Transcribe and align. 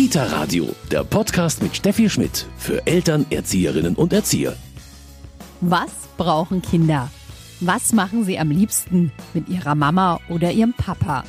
Kita 0.00 0.24
Radio, 0.32 0.66
der 0.90 1.04
Podcast 1.04 1.62
mit 1.62 1.76
Steffi 1.76 2.08
Schmidt 2.08 2.46
für 2.56 2.86
Eltern, 2.86 3.26
Erzieherinnen 3.28 3.96
und 3.96 4.14
Erzieher. 4.14 4.56
Was 5.60 5.90
brauchen 6.16 6.62
Kinder? 6.62 7.10
Was 7.60 7.92
machen 7.92 8.24
sie 8.24 8.38
am 8.38 8.50
liebsten 8.50 9.12
mit 9.34 9.50
ihrer 9.50 9.74
Mama 9.74 10.18
oder 10.30 10.52
ihrem 10.52 10.72
Papa? 10.72 11.24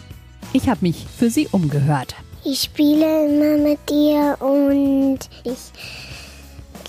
Ich 0.53 0.69
habe 0.69 0.83
mich 0.83 1.05
für 1.05 1.29
sie 1.29 1.49
umgehört. 1.51 2.15
Ich 2.45 2.61
spiele 2.61 3.25
immer 3.25 3.57
mit 3.57 3.79
ihr 3.91 4.37
und 4.39 5.19
ich 5.43 5.73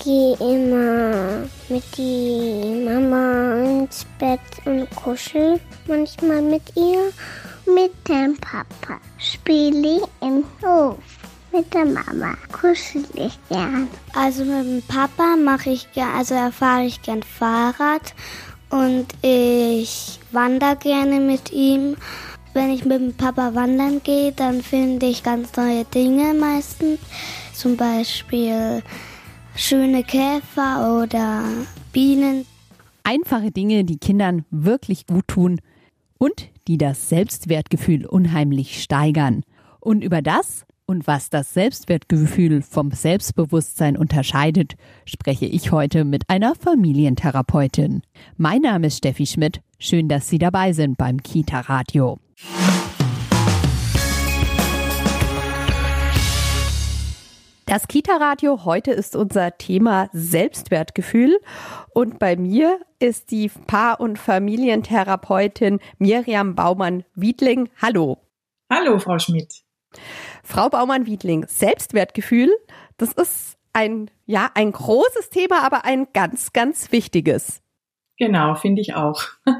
gehe 0.05 0.37
immer 0.37 1.49
mit 1.67 1.83
die 1.97 2.85
Mama 2.85 3.81
ins 3.81 4.05
Bett 4.19 4.39
und 4.63 4.89
kuschel 4.95 5.59
manchmal 5.89 6.43
mit 6.43 6.63
ihr. 6.77 7.11
Mit 7.65 7.91
dem 8.07 8.37
Papa 8.37 9.01
spiele 9.17 9.97
ich 9.97 10.03
im 10.21 10.45
Hof. 10.65 11.22
Mit 11.53 11.71
der 11.71 11.85
Mama 11.85 12.35
kuschel 12.51 13.03
ich 13.13 13.37
gern. 13.47 13.87
Also 14.15 14.43
mit 14.43 14.65
dem 14.65 14.81
Papa 14.87 15.35
mache 15.35 15.69
ich 15.69 15.91
gern, 15.93 16.15
also 16.17 16.33
fahre 16.49 16.85
ich 16.85 16.99
gern 17.03 17.21
Fahrrad 17.21 18.15
und 18.71 19.05
ich 19.21 20.19
wandere 20.31 20.75
gerne 20.77 21.19
mit 21.19 21.51
ihm. 21.51 21.95
Wenn 22.55 22.71
ich 22.71 22.85
mit 22.85 22.99
dem 22.99 23.13
Papa 23.13 23.53
wandern 23.53 24.01
gehe, 24.01 24.31
dann 24.31 24.63
finde 24.63 25.05
ich 25.05 25.21
ganz 25.21 25.55
neue 25.55 25.85
Dinge 25.85 26.33
meistens. 26.33 26.99
Zum 27.53 27.77
Beispiel 27.77 28.81
schöne 29.55 30.03
Käfer 30.03 31.03
oder 31.03 31.43
Bienen. 31.91 32.47
Einfache 33.03 33.51
Dinge, 33.51 33.83
die 33.83 33.99
Kindern 33.99 34.43
wirklich 34.49 35.05
gut 35.05 35.27
tun 35.27 35.61
und 36.17 36.49
die 36.67 36.79
das 36.79 37.09
Selbstwertgefühl 37.09 38.07
unheimlich 38.07 38.81
steigern. 38.81 39.43
Und 39.79 40.03
über 40.03 40.23
das 40.23 40.65
und 40.85 41.07
was 41.07 41.29
das 41.29 41.53
Selbstwertgefühl 41.53 42.61
vom 42.61 42.91
Selbstbewusstsein 42.91 43.97
unterscheidet, 43.97 44.75
spreche 45.05 45.45
ich 45.45 45.71
heute 45.71 46.03
mit 46.05 46.29
einer 46.29 46.55
Familientherapeutin. 46.55 48.01
Mein 48.37 48.61
Name 48.61 48.87
ist 48.87 48.97
Steffi 48.97 49.25
Schmidt. 49.25 49.61
Schön, 49.79 50.07
dass 50.09 50.29
Sie 50.29 50.39
dabei 50.39 50.73
sind 50.73 50.97
beim 50.97 51.21
Kita 51.21 51.61
Radio. 51.61 52.19
Das 57.65 57.87
Kita-Radio 57.87 58.65
heute 58.65 58.91
ist 58.91 59.15
unser 59.15 59.57
Thema 59.57 60.09
Selbstwertgefühl 60.11 61.39
und 61.93 62.19
bei 62.19 62.35
mir 62.35 62.79
ist 62.99 63.31
die 63.31 63.49
Paar- 63.49 63.99
und 63.99 64.19
Familientherapeutin 64.19 65.79
Miriam 65.97 66.55
Baumann-Wiedling. 66.55 67.69
Hallo. 67.81 68.19
Hallo, 68.69 68.99
Frau 68.99 69.17
Schmidt. 69.17 69.63
Frau 70.43 70.69
Baumann-Wiedling, 70.69 71.45
Selbstwertgefühl, 71.47 72.49
das 72.97 73.13
ist 73.13 73.57
ein, 73.73 74.09
ja, 74.25 74.49
ein 74.53 74.71
großes 74.71 75.29
Thema, 75.29 75.63
aber 75.65 75.85
ein 75.85 76.07
ganz, 76.13 76.53
ganz 76.53 76.91
wichtiges. 76.91 77.61
Genau, 78.17 78.55
finde 78.55 78.81
ich 78.81 78.93
auch. 78.93 79.23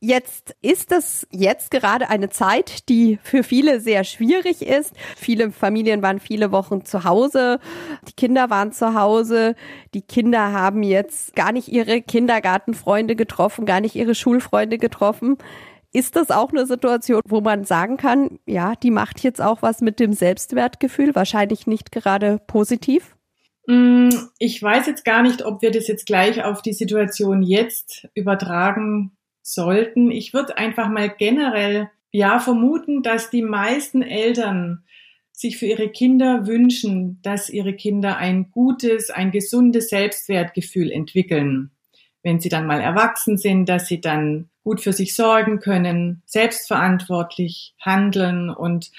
Jetzt 0.00 0.54
ist 0.60 0.92
es 0.92 1.26
jetzt 1.30 1.70
gerade 1.70 2.10
eine 2.10 2.28
Zeit, 2.28 2.90
die 2.90 3.18
für 3.22 3.42
viele 3.42 3.80
sehr 3.80 4.04
schwierig 4.04 4.60
ist. 4.60 4.92
Viele 5.16 5.50
Familien 5.50 6.02
waren 6.02 6.20
viele 6.20 6.52
Wochen 6.52 6.84
zu 6.84 7.04
Hause. 7.04 7.60
Die 8.06 8.12
Kinder 8.12 8.50
waren 8.50 8.72
zu 8.72 8.92
Hause. 8.92 9.54
Die 9.94 10.02
Kinder 10.02 10.52
haben 10.52 10.82
jetzt 10.82 11.34
gar 11.34 11.50
nicht 11.50 11.68
ihre 11.68 12.02
Kindergartenfreunde 12.02 13.16
getroffen, 13.16 13.64
gar 13.64 13.80
nicht 13.80 13.96
ihre 13.96 14.14
Schulfreunde 14.14 14.76
getroffen. 14.76 15.38
Ist 15.96 16.14
das 16.14 16.30
auch 16.30 16.50
eine 16.50 16.66
Situation, 16.66 17.22
wo 17.26 17.40
man 17.40 17.64
sagen 17.64 17.96
kann, 17.96 18.38
ja, 18.44 18.74
die 18.74 18.90
macht 18.90 19.20
jetzt 19.20 19.40
auch 19.40 19.62
was 19.62 19.80
mit 19.80 19.98
dem 19.98 20.12
Selbstwertgefühl? 20.12 21.14
Wahrscheinlich 21.14 21.66
nicht 21.66 21.90
gerade 21.90 22.38
positiv? 22.46 23.16
Mm, 23.66 24.10
ich 24.38 24.62
weiß 24.62 24.86
jetzt 24.88 25.06
gar 25.06 25.22
nicht, 25.22 25.42
ob 25.46 25.62
wir 25.62 25.70
das 25.70 25.88
jetzt 25.88 26.04
gleich 26.04 26.44
auf 26.44 26.60
die 26.60 26.74
Situation 26.74 27.42
jetzt 27.42 28.10
übertragen 28.12 29.16
sollten. 29.40 30.10
Ich 30.10 30.34
würde 30.34 30.58
einfach 30.58 30.90
mal 30.90 31.08
generell 31.08 31.88
ja 32.10 32.40
vermuten, 32.40 33.02
dass 33.02 33.30
die 33.30 33.40
meisten 33.40 34.02
Eltern 34.02 34.84
sich 35.32 35.56
für 35.56 35.64
ihre 35.64 35.88
Kinder 35.88 36.46
wünschen, 36.46 37.20
dass 37.22 37.48
ihre 37.48 37.72
Kinder 37.72 38.18
ein 38.18 38.50
gutes, 38.50 39.08
ein 39.08 39.30
gesundes 39.30 39.88
Selbstwertgefühl 39.88 40.92
entwickeln. 40.92 41.70
Wenn 42.26 42.40
sie 42.40 42.48
dann 42.48 42.66
mal 42.66 42.80
erwachsen 42.80 43.38
sind, 43.38 43.68
dass 43.68 43.86
sie 43.86 44.00
dann 44.00 44.48
gut 44.64 44.80
für 44.80 44.92
sich 44.92 45.14
sorgen 45.14 45.60
können, 45.60 46.22
selbstverantwortlich 46.26 47.76
handeln 47.80 48.50
und 48.50 48.90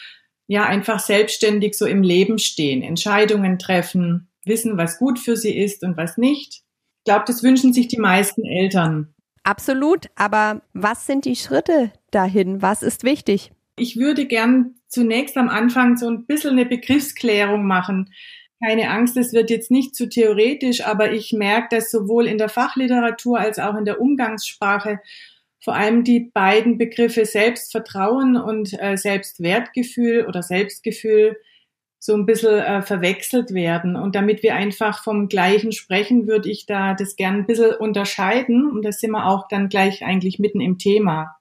ja 0.47 0.65
einfach 0.65 1.01
selbstständig 1.01 1.73
so 1.73 1.85
im 1.85 2.03
Leben 2.03 2.39
stehen, 2.39 2.81
Entscheidungen 2.81 3.59
treffen, 3.59 4.29
wissen, 4.45 4.77
was 4.77 4.97
gut 4.97 5.19
für 5.19 5.35
sie 5.35 5.57
ist 5.57 5.83
und 5.83 5.97
was 5.97 6.17
nicht. 6.17 6.61
Ich 6.99 7.03
glaube, 7.03 7.25
das 7.27 7.43
wünschen 7.43 7.73
sich 7.73 7.89
die 7.89 7.99
meisten 7.99 8.45
Eltern. 8.45 9.13
Absolut, 9.43 10.05
aber 10.15 10.61
was 10.71 11.05
sind 11.05 11.25
die 11.25 11.35
Schritte 11.35 11.91
dahin? 12.11 12.61
Was 12.61 12.81
ist 12.81 13.03
wichtig? 13.03 13.51
Ich 13.75 13.97
würde 13.97 14.25
gern 14.25 14.75
zunächst 14.87 15.35
am 15.35 15.49
Anfang 15.49 15.97
so 15.97 16.07
ein 16.07 16.25
bisschen 16.25 16.51
eine 16.51 16.65
Begriffsklärung 16.65 17.65
machen. 17.65 18.09
Keine 18.63 18.89
Angst, 18.89 19.17
es 19.17 19.33
wird 19.33 19.49
jetzt 19.49 19.69
nicht 19.69 19.95
zu 19.95 20.09
theoretisch, 20.09 20.83
aber 20.83 21.11
ich 21.11 21.31
merke, 21.31 21.75
dass 21.75 21.91
sowohl 21.91 22.27
in 22.27 22.39
der 22.39 22.49
Fachliteratur 22.49 23.39
als 23.39 23.59
auch 23.59 23.75
in 23.75 23.85
der 23.85 24.01
Umgangssprache 24.01 24.99
vor 25.59 25.75
allem 25.75 26.03
die 26.03 26.31
beiden 26.33 26.77
Begriffe 26.77 27.25
Selbstvertrauen 27.25 28.37
und 28.37 28.73
äh, 28.81 28.95
Selbstwertgefühl 28.95 30.25
oder 30.25 30.41
Selbstgefühl 30.41 31.37
so 31.99 32.13
ein 32.13 32.25
bisschen 32.25 32.59
äh, 32.59 32.81
verwechselt 32.81 33.53
werden. 33.53 33.95
Und 33.95 34.15
damit 34.15 34.43
wir 34.43 34.55
einfach 34.55 35.03
vom 35.03 35.27
Gleichen 35.27 35.71
sprechen, 35.71 36.27
würde 36.27 36.49
ich 36.49 36.65
da 36.65 36.93
das 36.93 37.15
gern 37.15 37.39
ein 37.39 37.45
bisschen 37.47 37.75
unterscheiden. 37.75 38.71
Und 38.71 38.83
da 38.83 38.91
sind 38.91 39.11
wir 39.11 39.27
auch 39.27 39.47
dann 39.49 39.67
gleich 39.67 40.05
eigentlich 40.05 40.39
mitten 40.39 40.61
im 40.61 40.77
Thema. 40.77 41.35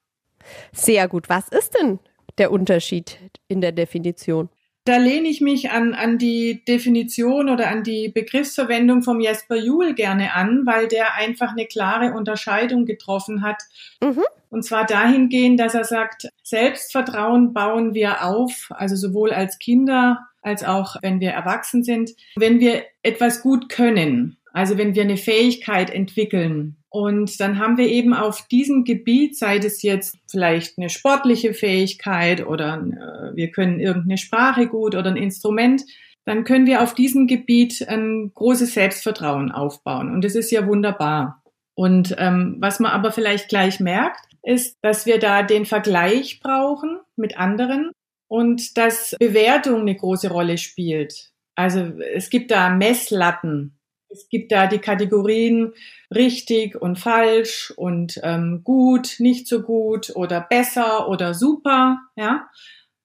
Sehr 0.72 1.09
gut. 1.09 1.28
Was 1.28 1.49
ist 1.49 1.75
denn 1.78 1.99
der 2.38 2.50
Unterschied 2.50 3.19
in 3.49 3.60
der 3.60 3.72
Definition? 3.72 4.49
Da 4.86 4.98
lehne 4.98 5.26
ich 5.26 5.41
mich 5.41 5.72
an, 5.72 5.94
an 5.94 6.16
die 6.16 6.64
Definition 6.64 7.50
oder 7.50 7.69
an 7.69 7.82
die 7.82 8.08
Begriffsverwendung 8.08 9.02
vom 9.02 9.19
Jesper 9.20 9.56
Juhl 9.56 9.94
gerne 9.94 10.32
an, 10.32 10.64
weil 10.64 10.86
der 10.86 11.14
einfach 11.14 11.50
eine 11.50 11.66
klare 11.66 12.12
Unterscheidung 12.12 12.86
getroffen 12.86 13.42
hat. 13.42 13.62
Mhm. 14.00 14.22
Und 14.48 14.62
zwar 14.62 14.86
dahingehend, 14.86 15.58
dass 15.58 15.75
er 15.75 15.82
sagt, 15.82 16.28
Selbstvertrauen 16.44 17.52
bauen 17.52 17.94
wir 17.94 18.25
auf, 18.25 18.69
also 18.70 18.94
sowohl 18.94 19.32
als 19.32 19.58
Kinder 19.58 20.28
als 20.41 20.62
auch 20.62 20.94
wenn 21.02 21.19
wir 21.19 21.30
erwachsen 21.30 21.82
sind, 21.82 22.12
wenn 22.36 22.60
wir 22.60 22.84
etwas 23.02 23.42
gut 23.42 23.69
können. 23.69 24.36
Also 24.56 24.78
wenn 24.78 24.94
wir 24.94 25.03
eine 25.03 25.19
Fähigkeit 25.19 25.91
entwickeln. 25.91 26.78
Und 26.89 27.41
dann 27.41 27.59
haben 27.59 27.77
wir 27.77 27.89
eben 27.89 28.15
auf 28.15 28.49
diesem 28.49 28.84
Gebiet, 28.84 29.37
sei 29.37 29.59
es 29.59 29.83
jetzt 29.83 30.17
vielleicht 30.31 30.78
eine 30.78 30.89
sportliche 30.89 31.53
Fähigkeit 31.53 32.47
oder 32.47 32.77
äh, 32.77 33.37
wir 33.37 33.50
können 33.50 33.81
irgendeine 33.81 34.17
Sprache 34.17 34.67
gut 34.67 34.94
oder 34.94 35.11
ein 35.11 35.19
Instrument, 35.19 35.83
dann 36.25 36.44
können 36.44 36.67
wir 36.67 36.83
auf 36.83 36.94
diesem 36.94 37.27
Gebiet 37.27 37.87
ein 37.87 38.33
großes 38.33 38.72
Selbstvertrauen 38.72 39.53
aufbauen. 39.53 40.11
Und 40.11 40.25
das 40.25 40.34
ist 40.34 40.50
ja 40.50 40.67
wunderbar. 40.67 41.43
Und 41.75 42.17
ähm, 42.17 42.56
was 42.59 42.81
man 42.81 42.93
aber 42.93 43.12
vielleicht 43.12 43.50
gleich 43.50 43.78
merkt, 43.78 44.25
ist, 44.43 44.78
dass 44.81 45.05
wir 45.05 45.19
da 45.19 45.43
den 45.43 45.67
Vergleich 45.67 46.41
brauchen 46.41 47.00
mit 47.15 47.38
anderen 47.38 47.91
und 48.27 48.78
dass 48.78 49.15
Bewertung 49.19 49.83
eine 49.83 49.97
große 49.97 50.31
Rolle 50.31 50.56
spielt. 50.56 51.31
Also 51.56 51.93
es 52.15 52.31
gibt 52.31 52.50
da 52.50 52.71
Messlatten, 52.71 53.77
es 54.09 54.28
gibt 54.28 54.53
da 54.53 54.67
die 54.67 54.78
Kategorien 54.78 55.72
richtig 56.15 56.81
und 56.81 56.99
falsch 56.99 57.72
und 57.77 58.21
ähm, 58.22 58.62
gut, 58.65 59.17
nicht 59.19 59.49
so 59.49 59.62
gut 59.62 60.12
oder 60.15 60.41
besser 60.41 61.09
oder 61.09 61.34
super. 61.34 61.99
Ja, 62.17 62.49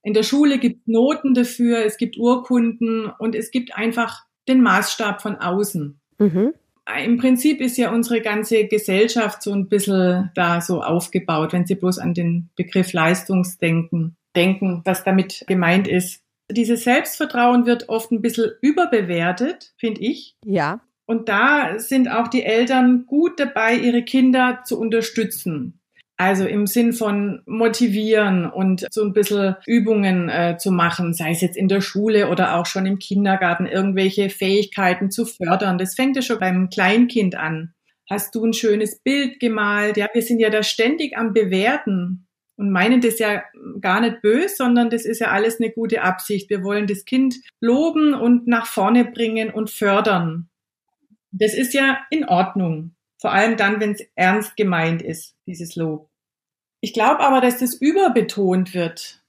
in 0.04 0.14
der 0.14 0.24
Schule 0.24 0.58
gibt 0.58 0.88
Noten 0.88 1.34
dafür, 1.34 1.86
es 1.86 1.98
gibt 1.98 2.18
Urkunden 2.18 3.12
und 3.20 3.36
es 3.36 3.52
gibt 3.52 3.76
einfach 3.76 4.26
den 4.48 4.62
Maßstab 4.62 5.22
von 5.22 5.36
außen. 5.36 6.00
Mhm. 6.18 6.54
Im 7.04 7.18
Prinzip 7.18 7.62
ist 7.62 7.78
ja 7.78 7.92
unsere 7.94 8.22
ganze 8.22 8.66
Gesellschaft 8.66 9.44
so 9.44 9.54
ein 9.54 9.70
bisschen 9.70 10.32
da 10.36 10.62
so 10.62 10.82
aufgebaut, 10.82 11.54
wenn 11.54 11.66
Sie 11.66 11.76
bloß 11.76 12.00
an 12.00 12.14
den 12.14 12.50
Begriff 12.56 12.92
Leistungsdenken 12.92 14.18
denken, 14.36 14.82
was 14.84 15.04
damit 15.04 15.44
gemeint 15.48 15.88
ist. 15.88 16.24
Dieses 16.50 16.84
Selbstvertrauen 16.84 17.66
wird 17.66 17.88
oft 17.88 18.12
ein 18.12 18.22
bisschen 18.22 18.52
überbewertet, 18.62 19.74
finde 19.78 20.02
ich. 20.02 20.36
Ja. 20.44 20.82
Und 21.12 21.28
da 21.28 21.78
sind 21.78 22.10
auch 22.10 22.30
die 22.30 22.46
Eltern 22.46 23.06
gut 23.06 23.38
dabei, 23.38 23.76
ihre 23.76 24.02
Kinder 24.02 24.62
zu 24.64 24.80
unterstützen. 24.80 25.82
Also 26.16 26.46
im 26.46 26.68
Sinn 26.68 26.94
von 26.94 27.42
motivieren 27.46 28.50
und 28.50 28.88
so 28.90 29.04
ein 29.04 29.12
bisschen 29.12 29.58
Übungen 29.68 30.30
äh, 30.30 30.56
zu 30.58 30.72
machen, 30.72 31.14
sei 31.14 31.32
es 31.32 31.42
jetzt 31.42 31.58
in 31.58 31.68
der 31.68 31.82
Schule 31.82 32.30
oder 32.30 32.56
auch 32.56 32.66
schon 32.66 32.86
im 32.86 32.98
Kindergarten, 32.98 33.66
irgendwelche 33.66 34.30
Fähigkeiten 34.30 35.12
zu 35.12 35.26
fördern. 35.26 35.78
Das 35.78 35.96
fängt 35.96 36.16
ja 36.16 36.22
schon 36.22 36.40
beim 36.40 36.70
Kleinkind 36.70 37.36
an. 37.36 37.74
Hast 38.10 38.34
du 38.34 38.46
ein 38.46 38.54
schönes 38.54 39.02
Bild 39.02 39.42
gemalt? 39.42 39.98
Ja, 39.98 40.08
wir 40.14 40.22
sind 40.22 40.40
ja 40.40 40.50
da 40.50 40.64
ständig 40.64 41.18
am 41.18 41.34
Bewerten 41.34 42.26
und 42.56 42.72
meinen 42.72 43.02
das 43.02 43.20
ja 43.20 43.44
gar 43.82 44.00
nicht 44.00 44.22
böse, 44.22 44.56
sondern 44.56 44.90
das 44.90 45.04
ist 45.04 45.20
ja 45.20 45.32
alles 45.32 45.60
eine 45.60 45.72
gute 45.72 46.04
Absicht. 46.04 46.50
Wir 46.50 46.64
wollen 46.64 46.88
das 46.88 47.04
Kind 47.04 47.36
loben 47.60 48.14
und 48.14 48.48
nach 48.48 48.66
vorne 48.66 49.04
bringen 49.04 49.50
und 49.50 49.70
fördern. 49.70 50.48
Das 51.32 51.54
ist 51.54 51.74
ja 51.74 52.00
in 52.10 52.28
Ordnung. 52.28 52.96
Vor 53.20 53.32
allem 53.32 53.58
dann, 53.58 53.80
wenn 53.80 53.92
es 53.92 54.02
ernst 54.16 54.58
gemeint 54.58 55.02
ist, 55.02 55.36
dieses 55.46 55.76
Lob. 55.76 56.10
Ich 56.82 56.94
glaube 56.94 57.20
aber, 57.20 57.42
dass 57.42 57.60
das 57.60 57.76
überbetont 57.76 58.74
wird. 58.74 59.22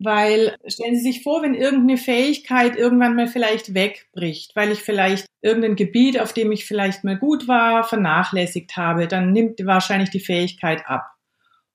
Weil 0.00 0.56
stellen 0.66 0.96
Sie 0.96 1.02
sich 1.02 1.22
vor, 1.22 1.42
wenn 1.42 1.54
irgendeine 1.54 1.98
Fähigkeit 1.98 2.76
irgendwann 2.76 3.14
mal 3.14 3.28
vielleicht 3.28 3.74
wegbricht, 3.74 4.56
weil 4.56 4.72
ich 4.72 4.80
vielleicht 4.80 5.26
irgendein 5.40 5.76
Gebiet, 5.76 6.18
auf 6.18 6.32
dem 6.32 6.50
ich 6.50 6.66
vielleicht 6.66 7.04
mal 7.04 7.16
gut 7.16 7.46
war, 7.46 7.84
vernachlässigt 7.84 8.76
habe, 8.76 9.06
dann 9.06 9.32
nimmt 9.32 9.64
wahrscheinlich 9.64 10.10
die 10.10 10.20
Fähigkeit 10.20 10.86
ab. 10.86 11.12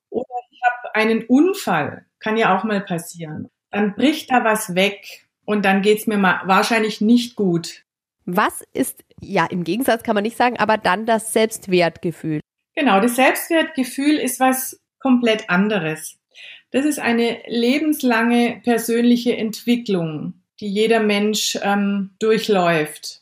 Oder 0.10 0.26
habe 0.64 0.96
einen 0.96 1.24
Unfall, 1.24 2.06
kann 2.20 2.38
ja 2.38 2.58
auch 2.58 2.64
mal 2.64 2.82
passieren. 2.82 3.50
Dann 3.72 3.96
bricht 3.96 4.32
da 4.32 4.44
was 4.44 4.76
weg 4.76 5.28
und 5.46 5.64
dann 5.64 5.82
geht's 5.82 6.08
mir 6.08 6.22
wahrscheinlich 6.22 7.02
nicht 7.02 7.36
gut. 7.36 7.86
Was 8.26 8.64
ist, 8.74 9.04
ja, 9.22 9.46
im 9.46 9.64
Gegensatz 9.64 10.04
kann 10.04 10.16
man 10.16 10.24
nicht 10.24 10.38
sagen, 10.38 10.58
aber 10.58 10.78
dann 10.78 11.06
das 11.06 11.34
Selbstwertgefühl? 11.34 12.40
Genau, 12.76 13.00
das 13.00 13.16
Selbstwertgefühl 13.16 14.16
ist 14.16 14.40
was 14.40 14.80
komplett 15.00 15.50
anderes. 15.50 16.18
Das 16.72 16.86
ist 16.86 17.00
eine 17.00 17.40
lebenslange 17.48 18.62
persönliche 18.64 19.36
Entwicklung, 19.36 20.34
die 20.60 20.68
jeder 20.68 21.00
Mensch 21.00 21.58
ähm, 21.62 22.12
durchläuft. 22.20 23.22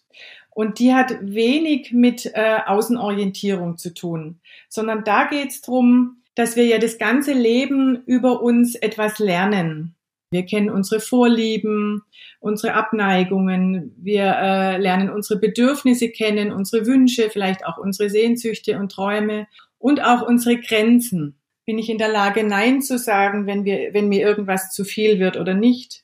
Und 0.50 0.80
die 0.80 0.94
hat 0.94 1.18
wenig 1.22 1.92
mit 1.92 2.32
äh, 2.34 2.60
Außenorientierung 2.66 3.78
zu 3.78 3.94
tun, 3.94 4.40
sondern 4.70 5.04
da 5.04 5.26
geht's 5.26 5.62
drum, 5.62 6.24
dass 6.36 6.56
wir 6.56 6.66
ja 6.66 6.78
das 6.78 6.98
ganze 6.98 7.34
Leben 7.34 8.04
über 8.06 8.42
uns 8.42 8.76
etwas 8.76 9.20
lernen. 9.20 9.97
Wir 10.30 10.46
kennen 10.46 10.70
unsere 10.70 11.00
Vorlieben, 11.00 12.04
unsere 12.40 12.74
Abneigungen, 12.74 13.96
wir 13.98 14.26
äh, 14.26 14.78
lernen 14.78 15.10
unsere 15.10 15.40
Bedürfnisse 15.40 16.10
kennen, 16.10 16.52
unsere 16.52 16.86
Wünsche, 16.86 17.30
vielleicht 17.30 17.66
auch 17.66 17.78
unsere 17.78 18.10
Sehnsüchte 18.10 18.78
und 18.78 18.92
Träume 18.92 19.48
und 19.78 20.04
auch 20.04 20.22
unsere 20.22 20.60
Grenzen. 20.60 21.40
Bin 21.66 21.78
ich 21.78 21.90
in 21.90 21.98
der 21.98 22.10
Lage, 22.10 22.44
Nein 22.44 22.82
zu 22.82 22.98
sagen, 22.98 23.46
wenn, 23.48 23.64
wir, 23.64 23.94
wenn 23.94 24.10
mir 24.10 24.22
irgendwas 24.22 24.72
zu 24.72 24.84
viel 24.84 25.20
wird 25.20 25.38
oder 25.38 25.54
nicht? 25.54 26.04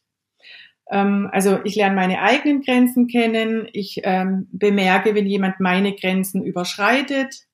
Ähm, 0.89 1.29
also 1.33 1.59
ich 1.65 1.75
lerne 1.75 1.95
meine 1.95 2.21
eigenen 2.21 2.61
Grenzen 2.61 3.07
kennen, 3.07 3.67
ich 3.73 4.01
ähm, 4.03 4.47
bemerke, 4.51 5.15
wenn 5.15 5.25
jemand 5.25 5.59
meine 5.59 5.95
Grenzen 5.95 6.43
überschreitet 6.43 7.45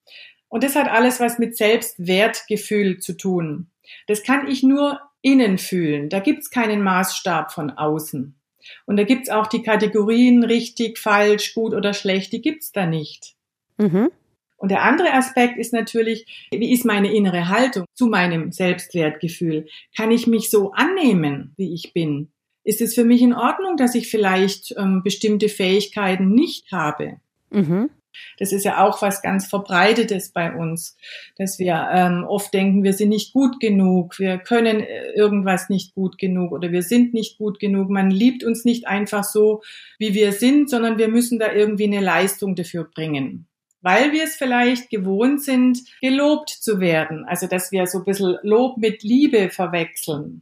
und 0.50 0.64
das 0.64 0.76
hat 0.76 0.90
alles 0.90 1.20
was 1.20 1.40
mit 1.40 1.56
Selbstwertgefühl 1.56 3.00
zu 3.00 3.16
tun. 3.16 3.70
Das 4.08 4.24
kann 4.24 4.48
ich 4.48 4.64
nur 4.64 5.00
innen 5.22 5.58
fühlen. 5.58 6.10
Da 6.10 6.20
gibt's 6.20 6.50
keinen 6.50 6.82
Maßstab 6.82 7.52
von 7.52 7.72
außen. 7.72 8.36
Und 8.86 8.98
da 8.98 9.04
gibt's 9.04 9.30
auch 9.30 9.48
die 9.48 9.64
Kategorien 9.64 10.44
richtig, 10.44 10.98
falsch, 10.98 11.54
gut 11.54 11.74
oder 11.74 11.94
schlecht, 11.94 12.34
die 12.34 12.42
gibt's 12.42 12.72
da 12.72 12.86
nicht. 12.86 13.36
Mhm. 13.78 14.12
Und 14.58 14.72
der 14.72 14.84
andere 14.84 15.14
Aspekt 15.14 15.58
ist 15.58 15.72
natürlich, 15.72 16.48
wie 16.52 16.74
ist 16.74 16.84
meine 16.84 17.14
innere 17.14 17.48
Haltung 17.48 17.86
zu 17.94 18.08
meinem 18.08 18.52
Selbstwertgefühl? 18.52 19.68
Kann 19.96 20.12
ich 20.12 20.28
mich 20.28 20.50
so 20.50 20.72
annehmen, 20.74 21.54
wie 21.56 21.74
ich 21.74 21.94
bin? 21.94 22.32
Ist 22.66 22.82
es 22.82 22.94
für 22.94 23.06
mich 23.06 23.22
in 23.22 23.34
Ordnung, 23.34 23.78
dass 23.78 23.96
ich 23.96 24.10
vielleicht 24.10 24.76
ähm, 24.78 25.02
bestimmte 25.02 25.48
Fähigkeiten 25.48 26.32
nicht 26.32 26.72
habe? 26.74 27.22
Mhm. 27.52 27.90
Das 28.38 28.52
ist 28.52 28.64
ja 28.66 28.84
auch 28.84 29.02
was 29.02 29.22
ganz 29.22 29.48
Verbreitetes 29.48 30.32
bei 30.32 30.54
uns, 30.54 30.98
dass 31.38 31.60
wir 31.60 31.90
ähm, 31.92 32.26
oft 32.28 32.54
denken, 32.54 32.84
wir 32.84 32.94
sind 32.94 33.10
nicht 33.10 33.34
gut 33.34 33.60
genug, 33.60 34.20
wir 34.20 34.38
können 34.38 34.82
äh, 34.82 35.12
irgendwas 35.12 35.70
nicht 35.70 35.94
gut 35.94 36.18
genug 36.18 36.52
oder 36.52 36.72
wir 36.72 36.84
sind 36.84 37.14
nicht 37.14 37.38
gut 37.38 37.60
genug. 37.60 37.90
Man 37.90 38.12
liebt 38.12 38.44
uns 38.44 38.66
nicht 38.66 38.88
einfach 38.88 39.24
so, 39.24 39.62
wie 39.98 40.14
wir 40.14 40.32
sind, 40.32 40.70
sondern 40.70 40.98
wir 40.98 41.08
müssen 41.08 41.40
da 41.40 41.52
irgendwie 41.52 41.86
eine 41.86 42.02
Leistung 42.02 42.56
dafür 42.56 42.86
bringen. 42.86 43.48
Weil 43.82 44.12
wir 44.12 44.26
es 44.26 44.36
vielleicht 44.36 44.90
gewohnt 44.90 45.42
sind, 45.42 45.80
gelobt 46.02 46.50
zu 46.50 46.80
werden. 46.82 47.24
Also, 47.26 47.48
dass 47.48 47.72
wir 47.72 47.88
so 47.88 48.00
ein 48.00 48.04
bisschen 48.04 48.38
Lob 48.44 48.78
mit 48.78 49.04
Liebe 49.04 49.50
verwechseln. 49.50 50.42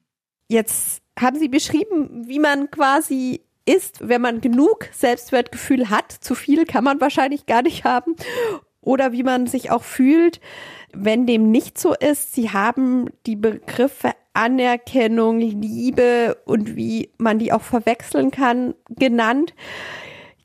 Jetzt 0.49 1.03
haben 1.19 1.37
Sie 1.37 1.47
beschrieben, 1.47 2.27
wie 2.27 2.39
man 2.39 2.71
quasi 2.71 3.41
ist, 3.67 4.07
wenn 4.07 4.21
man 4.21 4.41
genug 4.41 4.87
Selbstwertgefühl 4.91 5.89
hat, 5.89 6.11
zu 6.11 6.35
viel 6.35 6.65
kann 6.65 6.83
man 6.83 7.01
wahrscheinlich 7.01 7.45
gar 7.45 7.61
nicht 7.61 7.83
haben, 7.83 8.15
oder 8.81 9.11
wie 9.11 9.23
man 9.23 9.47
sich 9.47 9.69
auch 9.69 9.83
fühlt, 9.83 10.39
wenn 10.93 11.27
dem 11.27 11.51
nicht 11.51 11.77
so 11.77 11.93
ist. 11.93 12.33
Sie 12.33 12.51
haben 12.51 13.09
die 13.25 13.35
Begriffe 13.35 14.13
Anerkennung, 14.33 15.39
Liebe 15.39 16.37
und 16.45 16.75
wie 16.75 17.11
man 17.17 17.39
die 17.39 17.51
auch 17.51 17.63
verwechseln 17.63 18.31
kann 18.31 18.75
genannt. 18.89 19.53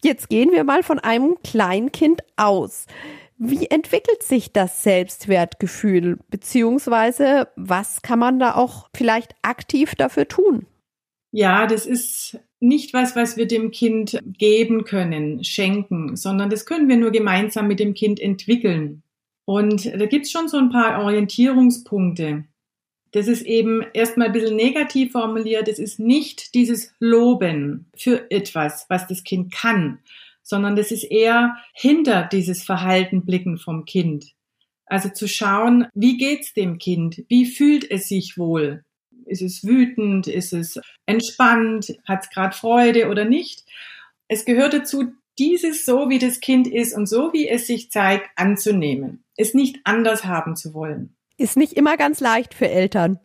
Jetzt 0.02 0.28
gehen 0.28 0.50
wir 0.50 0.64
mal 0.64 0.82
von 0.82 0.98
einem 0.98 1.36
Kleinkind 1.44 2.22
aus. 2.36 2.86
Wie 3.38 3.66
entwickelt 3.66 4.22
sich 4.22 4.52
das 4.52 4.82
Selbstwertgefühl, 4.82 6.18
beziehungsweise 6.28 7.48
was 7.56 8.02
kann 8.02 8.18
man 8.18 8.38
da 8.38 8.54
auch 8.54 8.88
vielleicht 8.94 9.34
aktiv 9.42 9.94
dafür 9.94 10.26
tun? 10.26 10.66
Ja, 11.32 11.66
das 11.66 11.86
ist 11.86 12.38
nicht 12.62 12.94
was, 12.94 13.16
was 13.16 13.36
wir 13.36 13.46
dem 13.46 13.70
Kind 13.70 14.18
geben 14.38 14.84
können, 14.84 15.44
schenken, 15.44 16.16
sondern 16.16 16.48
das 16.48 16.64
können 16.64 16.88
wir 16.88 16.96
nur 16.96 17.10
gemeinsam 17.10 17.66
mit 17.68 17.80
dem 17.80 17.94
Kind 17.94 18.20
entwickeln. 18.20 19.02
Und 19.44 19.86
da 19.86 20.06
gibt's 20.06 20.30
schon 20.30 20.48
so 20.48 20.58
ein 20.58 20.70
paar 20.70 21.02
Orientierungspunkte. 21.02 22.44
Das 23.10 23.28
ist 23.28 23.42
eben 23.42 23.84
erstmal 23.92 24.28
ein 24.28 24.32
bisschen 24.32 24.56
negativ 24.56 25.12
formuliert. 25.12 25.68
Es 25.68 25.78
ist 25.78 25.98
nicht 25.98 26.54
dieses 26.54 26.94
Loben 26.98 27.86
für 27.94 28.30
etwas, 28.30 28.86
was 28.88 29.06
das 29.06 29.24
Kind 29.24 29.52
kann, 29.52 29.98
sondern 30.42 30.76
das 30.76 30.90
ist 30.90 31.04
eher 31.04 31.56
hinter 31.74 32.28
dieses 32.30 32.62
Verhalten 32.62 33.26
blicken 33.26 33.58
vom 33.58 33.84
Kind. 33.84 34.32
Also 34.86 35.08
zu 35.08 35.28
schauen, 35.28 35.86
wie 35.94 36.16
geht's 36.16 36.54
dem 36.54 36.78
Kind? 36.78 37.24
Wie 37.28 37.46
fühlt 37.46 37.90
es 37.90 38.08
sich 38.08 38.38
wohl? 38.38 38.84
Ist 39.26 39.42
es 39.42 39.64
wütend? 39.64 40.26
Ist 40.26 40.52
es 40.52 40.80
entspannt? 41.06 41.96
Hat 42.06 42.24
es 42.24 42.30
gerade 42.30 42.56
Freude 42.56 43.08
oder 43.08 43.24
nicht? 43.24 43.64
Es 44.28 44.44
gehört 44.44 44.74
dazu, 44.74 45.12
dieses 45.38 45.84
so, 45.84 46.08
wie 46.08 46.18
das 46.18 46.40
Kind 46.40 46.66
ist 46.66 46.94
und 46.94 47.06
so, 47.08 47.32
wie 47.32 47.48
es 47.48 47.66
sich 47.66 47.90
zeigt, 47.90 48.28
anzunehmen. 48.36 49.24
Es 49.36 49.54
nicht 49.54 49.80
anders 49.84 50.24
haben 50.24 50.56
zu 50.56 50.74
wollen. 50.74 51.16
Ist 51.38 51.56
nicht 51.56 51.72
immer 51.72 51.96
ganz 51.96 52.20
leicht 52.20 52.54
für 52.54 52.68
Eltern. 52.68 53.18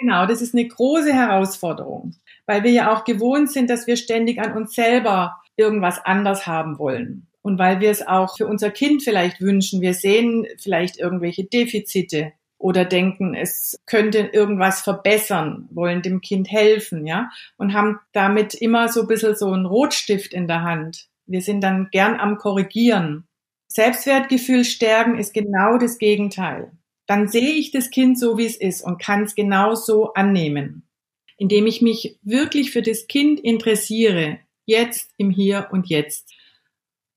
Genau, 0.00 0.26
das 0.26 0.40
ist 0.40 0.54
eine 0.54 0.66
große 0.66 1.12
Herausforderung, 1.12 2.14
weil 2.46 2.62
wir 2.62 2.70
ja 2.70 2.92
auch 2.92 3.04
gewohnt 3.04 3.50
sind, 3.50 3.68
dass 3.68 3.86
wir 3.88 3.96
ständig 3.96 4.40
an 4.40 4.52
uns 4.56 4.74
selber 4.74 5.42
irgendwas 5.56 5.98
anders 6.04 6.46
haben 6.46 6.78
wollen. 6.78 7.26
Und 7.42 7.58
weil 7.58 7.80
wir 7.80 7.90
es 7.90 8.06
auch 8.06 8.36
für 8.36 8.46
unser 8.46 8.70
Kind 8.70 9.02
vielleicht 9.02 9.40
wünschen. 9.40 9.80
Wir 9.80 9.94
sehen 9.94 10.46
vielleicht 10.58 10.98
irgendwelche 10.98 11.44
Defizite 11.44 12.32
oder 12.58 12.84
denken, 12.84 13.34
es 13.34 13.80
könnte 13.86 14.18
irgendwas 14.18 14.82
verbessern, 14.82 15.68
wollen 15.70 16.02
dem 16.02 16.20
Kind 16.20 16.50
helfen, 16.50 17.06
ja, 17.06 17.30
und 17.56 17.72
haben 17.72 18.00
damit 18.12 18.54
immer 18.54 18.88
so 18.88 19.02
ein 19.02 19.06
bisschen 19.06 19.36
so 19.36 19.52
einen 19.52 19.66
Rotstift 19.66 20.34
in 20.34 20.48
der 20.48 20.62
Hand. 20.62 21.08
Wir 21.26 21.40
sind 21.40 21.62
dann 21.62 21.88
gern 21.90 22.18
am 22.18 22.36
Korrigieren. 22.36 23.26
Selbstwertgefühl 23.68 24.64
stärken 24.64 25.18
ist 25.18 25.34
genau 25.34 25.78
das 25.78 25.98
Gegenteil. 25.98 26.72
Dann 27.06 27.28
sehe 27.28 27.52
ich 27.52 27.70
das 27.70 27.90
Kind 27.90 28.18
so, 28.18 28.36
wie 28.38 28.46
es 28.46 28.56
ist 28.56 28.82
und 28.82 29.00
kann 29.00 29.22
es 29.22 29.34
genau 29.34 29.74
so 29.74 30.12
annehmen, 30.14 30.88
indem 31.36 31.66
ich 31.66 31.80
mich 31.80 32.18
wirklich 32.22 32.70
für 32.70 32.82
das 32.82 33.06
Kind 33.06 33.40
interessiere, 33.40 34.40
jetzt 34.66 35.12
im 35.16 35.30
Hier 35.30 35.68
und 35.70 35.88
Jetzt. 35.88 36.34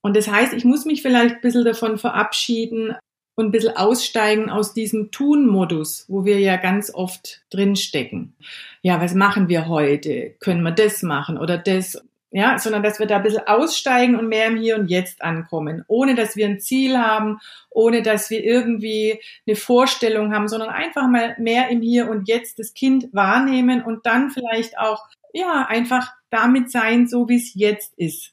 Und 0.02 0.16
das 0.16 0.28
heißt, 0.28 0.54
ich 0.54 0.66
muss 0.66 0.86
mich 0.86 1.02
vielleicht 1.02 1.36
ein 1.36 1.42
bisschen 1.42 1.66
davon 1.66 1.98
verabschieden, 1.98 2.96
und 3.36 3.48
ein 3.48 3.52
bisschen 3.52 3.76
aussteigen 3.76 4.50
aus 4.50 4.74
diesem 4.74 5.12
Tun-Modus, 5.12 6.06
wo 6.08 6.26
wir 6.26 6.40
ja 6.40 6.58
ganz 6.58 6.94
oft 6.94 7.42
drinstecken. 7.50 8.36
Ja, 8.82 9.02
was 9.02 9.14
machen 9.14 9.48
wir 9.48 9.68
heute? 9.68 10.36
Können 10.40 10.64
wir 10.64 10.72
das 10.72 11.04
machen 11.04 11.38
oder 11.38 11.58
das? 11.58 12.04
Ja, 12.34 12.58
sondern 12.58 12.82
dass 12.82 13.00
wir 13.00 13.08
da 13.08 13.18
ein 13.18 13.24
bisschen 13.24 13.46
aussteigen 13.46 14.16
und 14.16 14.30
mehr 14.30 14.48
im 14.48 14.58
Hier 14.58 14.78
und 14.78 14.90
Jetzt 14.90 15.22
ankommen, 15.22 15.84
ohne 15.88 16.16
dass 16.16 16.38
wir 16.38 16.46
ein 16.46 16.62
Ziel 16.62 16.98
haben, 16.98 17.40
ohne 17.70 18.04
dass 18.04 18.30
wir 18.30 18.42
irgendwie 18.42 19.20
eine 19.46 19.58
Vorstellung 19.58 20.34
haben, 20.34 20.48
sondern 20.48 20.70
einfach 20.70 21.10
mal 21.10 21.36
mehr 21.40 21.68
im 21.68 21.82
Hier 21.82 22.10
und 22.10 22.30
Jetzt 22.30 22.58
das 22.58 22.74
Kind 22.74 23.10
wahrnehmen 23.12 23.84
und 23.84 24.06
dann 24.06 24.32
vielleicht 24.32 24.78
auch, 24.78 25.08
ja, 25.34 25.66
einfach 25.68 26.14
damit 26.30 26.72
sein, 26.72 27.08
so 27.08 27.28
wie 27.28 27.36
es 27.36 27.54
jetzt 27.54 27.94
ist. 27.98 28.32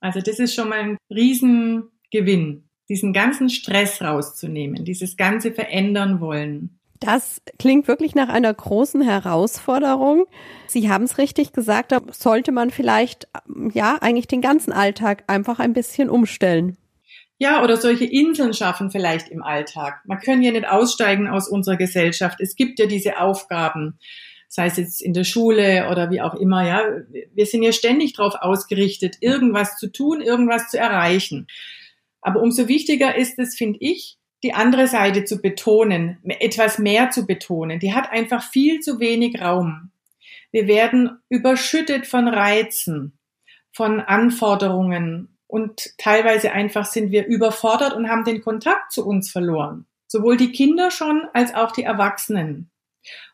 Also 0.00 0.20
das 0.20 0.40
ist 0.40 0.54
schon 0.54 0.68
mal 0.68 0.80
ein 0.80 0.98
Riesengewinn 1.08 2.65
diesen 2.88 3.12
ganzen 3.12 3.48
Stress 3.48 4.00
rauszunehmen, 4.00 4.84
dieses 4.84 5.16
ganze 5.16 5.52
verändern 5.52 6.20
wollen. 6.20 6.78
Das 7.00 7.42
klingt 7.58 7.88
wirklich 7.88 8.14
nach 8.14 8.28
einer 8.28 8.52
großen 8.52 9.02
Herausforderung. 9.02 10.26
Sie 10.66 10.88
haben 10.88 11.04
es 11.04 11.18
richtig 11.18 11.52
gesagt, 11.52 11.92
da 11.92 12.00
sollte 12.10 12.52
man 12.52 12.70
vielleicht, 12.70 13.28
ja, 13.74 13.98
eigentlich 14.00 14.28
den 14.28 14.40
ganzen 14.40 14.72
Alltag 14.72 15.24
einfach 15.26 15.58
ein 15.58 15.74
bisschen 15.74 16.08
umstellen. 16.08 16.78
Ja, 17.38 17.62
oder 17.62 17.76
solche 17.76 18.06
Inseln 18.06 18.54
schaffen 18.54 18.90
vielleicht 18.90 19.28
im 19.28 19.42
Alltag. 19.42 20.00
Man 20.06 20.20
kann 20.20 20.42
ja 20.42 20.52
nicht 20.52 20.66
aussteigen 20.66 21.28
aus 21.28 21.48
unserer 21.48 21.76
Gesellschaft. 21.76 22.40
Es 22.40 22.56
gibt 22.56 22.78
ja 22.78 22.86
diese 22.86 23.20
Aufgaben, 23.20 23.98
sei 24.48 24.66
es 24.66 24.78
jetzt 24.78 25.02
in 25.02 25.12
der 25.12 25.24
Schule 25.24 25.88
oder 25.90 26.10
wie 26.10 26.22
auch 26.22 26.34
immer, 26.34 26.66
ja. 26.66 26.80
Wir 27.34 27.44
sind 27.44 27.62
ja 27.62 27.72
ständig 27.72 28.14
darauf 28.14 28.36
ausgerichtet, 28.36 29.16
irgendwas 29.20 29.76
zu 29.76 29.92
tun, 29.92 30.22
irgendwas 30.22 30.70
zu 30.70 30.78
erreichen. 30.78 31.46
Aber 32.26 32.42
umso 32.42 32.66
wichtiger 32.66 33.14
ist 33.14 33.38
es, 33.38 33.54
finde 33.54 33.78
ich, 33.80 34.18
die 34.42 34.52
andere 34.52 34.88
Seite 34.88 35.24
zu 35.24 35.40
betonen, 35.40 36.18
etwas 36.24 36.80
mehr 36.80 37.10
zu 37.10 37.24
betonen. 37.24 37.78
Die 37.78 37.94
hat 37.94 38.10
einfach 38.10 38.42
viel 38.42 38.80
zu 38.80 38.98
wenig 38.98 39.40
Raum. 39.40 39.92
Wir 40.50 40.66
werden 40.66 41.20
überschüttet 41.28 42.04
von 42.04 42.26
Reizen, 42.26 43.16
von 43.70 44.00
Anforderungen, 44.00 45.38
und 45.46 45.96
teilweise 45.98 46.50
einfach 46.50 46.84
sind 46.84 47.12
wir 47.12 47.26
überfordert 47.26 47.92
und 47.92 48.08
haben 48.08 48.24
den 48.24 48.42
Kontakt 48.42 48.90
zu 48.90 49.06
uns 49.06 49.30
verloren. 49.30 49.86
Sowohl 50.08 50.36
die 50.36 50.50
Kinder 50.50 50.90
schon 50.90 51.28
als 51.32 51.54
auch 51.54 51.70
die 51.70 51.84
Erwachsenen. 51.84 52.72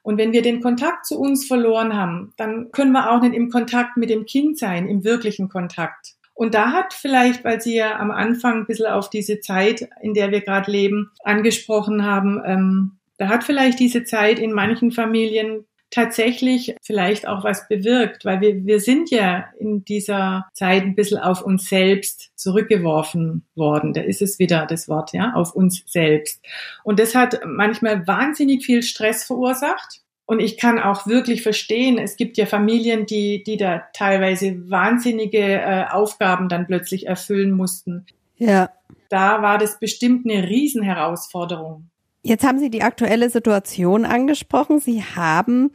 Und 0.03 0.19
wenn 0.19 0.33
wir 0.33 0.43
den 0.43 0.61
Kontakt 0.61 1.07
zu 1.07 1.19
uns 1.19 1.47
verloren 1.47 1.97
haben, 1.97 2.35
dann 2.37 2.71
können 2.73 2.93
wir 2.93 3.11
auch 3.11 3.23
nicht 3.23 3.35
im 3.35 3.49
Kontakt 3.49 3.97
mit 3.97 4.11
dem 4.11 4.27
Kind 4.27 4.59
sein, 4.59 4.87
im 4.87 5.03
wirklichen 5.03 5.49
Kontakt. 5.49 6.17
Und 6.43 6.55
da 6.55 6.73
hat 6.73 6.93
vielleicht, 6.93 7.45
weil 7.45 7.61
Sie 7.61 7.77
ja 7.77 8.01
am 8.01 8.11
Anfang 8.11 8.63
ein 8.63 8.67
bisschen 8.67 8.87
auf 8.87 9.09
diese 9.09 9.39
Zeit, 9.39 9.89
in 10.01 10.13
der 10.13 10.33
wir 10.33 10.41
gerade 10.41 10.73
leben, 10.73 11.13
angesprochen 11.23 12.05
haben, 12.05 12.43
ähm, 12.45 12.99
da 13.17 13.29
hat 13.29 13.45
vielleicht 13.45 13.79
diese 13.79 14.03
Zeit 14.03 14.41
in 14.41 14.53
manchen 14.53 14.91
Familien 14.91 15.67
tatsächlich 15.91 16.75
vielleicht 16.83 17.29
auch 17.29 17.45
was 17.45 17.69
bewirkt, 17.69 18.25
weil 18.25 18.41
wir, 18.41 18.67
wir 18.67 18.81
sind 18.81 19.13
ja 19.13 19.45
in 19.61 19.85
dieser 19.85 20.47
Zeit 20.53 20.83
ein 20.83 20.97
bisschen 20.97 21.19
auf 21.19 21.43
uns 21.43 21.69
selbst 21.69 22.33
zurückgeworfen 22.35 23.47
worden. 23.55 23.93
Da 23.93 24.01
ist 24.01 24.21
es 24.21 24.41
wieder 24.41 24.67
das 24.67 24.89
Wort, 24.89 25.13
ja, 25.13 25.35
auf 25.35 25.55
uns 25.55 25.85
selbst. 25.87 26.45
Und 26.83 26.99
das 26.99 27.15
hat 27.15 27.39
manchmal 27.47 28.05
wahnsinnig 28.09 28.67
viel 28.67 28.83
Stress 28.83 29.23
verursacht. 29.23 30.02
Und 30.25 30.41
ich 30.41 30.57
kann 30.57 30.79
auch 30.79 31.07
wirklich 31.07 31.43
verstehen, 31.43 31.99
es 31.99 32.17
gibt 32.17 32.37
ja 32.37 32.47
Familien, 32.47 33.07
die, 33.07 33.43
die 33.43 33.57
da 33.57 33.83
teilweise 33.93 34.71
wahnsinnige 34.71 35.61
äh, 35.61 35.85
Aufgaben 35.91 36.49
dann 36.49 36.67
plötzlich 36.67 37.07
erfüllen 37.07 37.53
mussten. 37.53 38.07
Ja. 38.37 38.71
Da 39.09 39.43
war 39.43 39.59
das 39.59 39.79
bestimmt 39.79 40.29
eine 40.29 40.49
Riesenherausforderung. 40.49 41.91
Jetzt 42.23 42.45
haben 42.45 42.61
Sie 42.61 42.71
die 42.71 42.83
aktuelle 42.83 43.31
Situation 43.31 44.05
angesprochen. 44.05 44.79
Sie 44.79 45.03
haben 45.03 45.73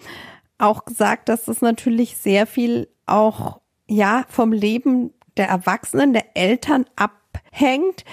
auch 0.58 0.86
gesagt, 0.86 1.30
dass 1.30 1.46
das 1.46 1.62
natürlich 1.62 2.18
sehr 2.18 2.48
viel 2.48 2.88
auch, 3.06 3.60
ja, 3.88 4.26
vom 4.30 4.54
Leben 4.54 5.14
der 5.36 5.50
Erwachsenen, 5.50 6.14
der 6.14 6.36
Eltern 6.36 6.86
abhängt. 6.96 8.06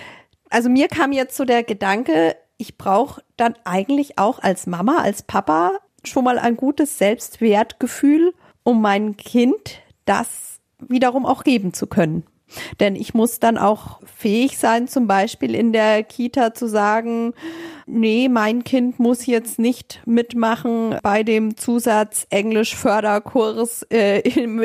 Also 0.50 0.68
mir 0.68 0.88
kam 0.88 1.12
jetzt 1.12 1.36
so 1.36 1.44
der 1.44 1.62
Gedanke, 1.62 2.36
ich 2.58 2.76
brauche 2.76 3.22
dann 3.36 3.54
eigentlich 3.64 4.18
auch 4.18 4.40
als 4.40 4.66
Mama, 4.66 4.98
als 4.98 5.22
Papa 5.22 5.78
schon 6.08 6.24
mal 6.24 6.38
ein 6.38 6.56
gutes 6.56 6.98
Selbstwertgefühl, 6.98 8.34
um 8.62 8.80
mein 8.80 9.16
Kind 9.16 9.80
das 10.04 10.60
wiederum 10.78 11.26
auch 11.26 11.44
geben 11.44 11.72
zu 11.72 11.86
können. 11.86 12.24
Denn 12.80 12.96
ich 12.96 13.14
muss 13.14 13.40
dann 13.40 13.58
auch 13.58 14.00
fähig 14.04 14.58
sein, 14.58 14.88
zum 14.88 15.06
Beispiel 15.06 15.54
in 15.54 15.72
der 15.72 16.02
Kita 16.02 16.54
zu 16.54 16.66
sagen, 16.66 17.34
nee, 17.86 18.28
mein 18.28 18.64
Kind 18.64 18.98
muss 18.98 19.26
jetzt 19.26 19.58
nicht 19.58 20.00
mitmachen 20.06 20.96
bei 21.02 21.22
dem 21.22 21.56
Zusatz 21.56 22.26
Englisch 22.30 22.74
Förderkurs 22.74 23.84
äh, 23.90 24.22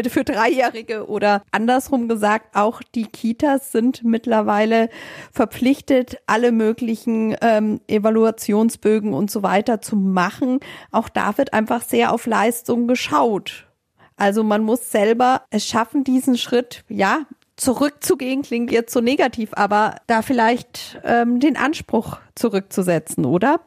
für 0.10 0.24
Dreijährige 0.24 1.08
oder 1.08 1.42
andersrum 1.52 2.08
gesagt, 2.08 2.56
auch 2.56 2.82
die 2.96 3.06
Kitas 3.06 3.72
sind 3.72 4.04
mittlerweile 4.04 4.90
verpflichtet, 5.32 6.18
alle 6.28 6.52
möglichen 6.52 7.36
ähm, 7.42 7.82
Evaluationsbögen 7.88 9.14
und 9.14 9.32
so 9.32 9.44
weiter 9.44 9.82
zu 9.82 9.96
machen. 9.96 10.60
Auch 10.92 11.10
da 11.10 11.38
wird 11.38 11.54
einfach 11.54 11.84
sehr 11.84 12.14
auf 12.14 12.26
Leistung 12.26 12.88
geschaut. 12.88 13.68
Also 14.20 14.44
man 14.44 14.64
muss 14.64 14.92
selber 14.92 15.44
es 15.50 15.66
schaffen, 15.66 16.04
diesen 16.04 16.38
Schritt, 16.38 16.84
ja, 16.90 17.22
zurückzugehen 17.60 18.42
klingt 18.42 18.72
jetzt 18.72 18.94
so 18.94 19.02
negativ, 19.02 19.52
aber 19.54 19.96
da 20.08 20.22
vielleicht 20.22 21.00
ähm, 21.04 21.40
den 21.40 21.58
Anspruch 21.58 22.18
zurückzusetzen, 22.36 23.26
oder? 23.26 23.60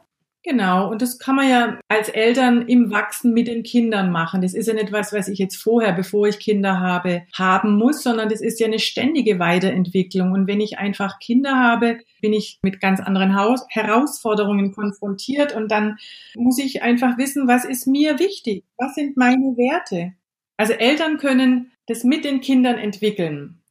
Genau, 0.44 0.90
und 0.90 1.00
das 1.02 1.20
kann 1.20 1.36
man 1.36 1.48
ja 1.48 1.78
als 1.86 2.08
Eltern 2.08 2.62
im 2.62 2.90
Wachsen 2.90 3.32
mit 3.32 3.46
den 3.46 3.62
Kindern 3.62 4.10
machen. 4.10 4.42
Das 4.42 4.54
ist 4.54 4.66
ja 4.66 4.74
nicht 4.74 4.90
was, 4.90 5.12
was 5.12 5.28
ich 5.28 5.38
jetzt 5.38 5.54
vorher, 5.54 5.92
bevor 5.92 6.26
ich 6.26 6.40
Kinder 6.40 6.80
habe, 6.80 7.22
haben 7.32 7.76
muss, 7.76 8.02
sondern 8.02 8.28
das 8.28 8.40
ist 8.40 8.58
ja 8.58 8.66
eine 8.66 8.80
ständige 8.80 9.38
Weiterentwicklung. 9.38 10.32
Und 10.32 10.48
wenn 10.48 10.60
ich 10.60 10.78
einfach 10.78 11.20
Kinder 11.20 11.54
habe, 11.54 12.00
bin 12.20 12.32
ich 12.32 12.58
mit 12.62 12.80
ganz 12.80 12.98
anderen 12.98 13.36
Haus 13.36 13.64
Herausforderungen 13.68 14.72
konfrontiert 14.72 15.54
und 15.54 15.70
dann 15.70 15.98
muss 16.34 16.58
ich 16.58 16.82
einfach 16.82 17.18
wissen, 17.18 17.46
was 17.46 17.64
ist 17.64 17.86
mir 17.86 18.18
wichtig? 18.18 18.64
Was 18.78 18.96
sind 18.96 19.16
meine 19.16 19.56
Werte? 19.56 20.14
Also 20.56 20.72
Eltern 20.72 21.18
können 21.18 21.70
das 21.86 22.02
mit 22.02 22.24
den 22.24 22.40
Kindern 22.40 22.78
entwickeln 22.78 23.61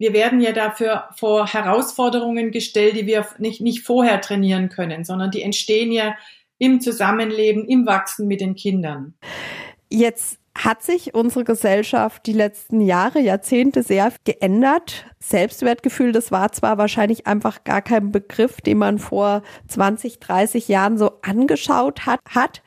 wir 0.00 0.14
werden 0.14 0.40
ja 0.40 0.52
dafür 0.52 1.04
vor 1.14 1.46
Herausforderungen 1.46 2.50
gestellt, 2.52 2.96
die 2.96 3.06
wir 3.06 3.26
nicht, 3.38 3.60
nicht 3.60 3.84
vorher 3.84 4.22
trainieren 4.22 4.70
können, 4.70 5.04
sondern 5.04 5.30
die 5.30 5.42
entstehen 5.42 5.92
ja 5.92 6.16
im 6.56 6.80
Zusammenleben, 6.80 7.66
im 7.66 7.84
Wachsen 7.84 8.26
mit 8.26 8.40
den 8.40 8.54
Kindern. 8.54 9.12
Jetzt 9.90 10.38
hat 10.56 10.82
sich 10.82 11.14
unsere 11.14 11.44
Gesellschaft 11.44 12.24
die 12.24 12.32
letzten 12.32 12.80
Jahre, 12.80 13.20
Jahrzehnte 13.20 13.82
sehr 13.82 14.10
geändert. 14.24 15.04
Selbstwertgefühl, 15.18 16.12
das 16.12 16.32
war 16.32 16.50
zwar 16.52 16.78
wahrscheinlich 16.78 17.26
einfach 17.26 17.64
gar 17.64 17.82
kein 17.82 18.10
Begriff, 18.10 18.62
den 18.62 18.78
man 18.78 18.98
vor 18.98 19.42
20, 19.68 20.18
30 20.18 20.66
Jahren 20.68 20.96
so 20.96 21.10
angeschaut 21.20 22.06
hat, 22.06 22.20
hat 22.26 22.62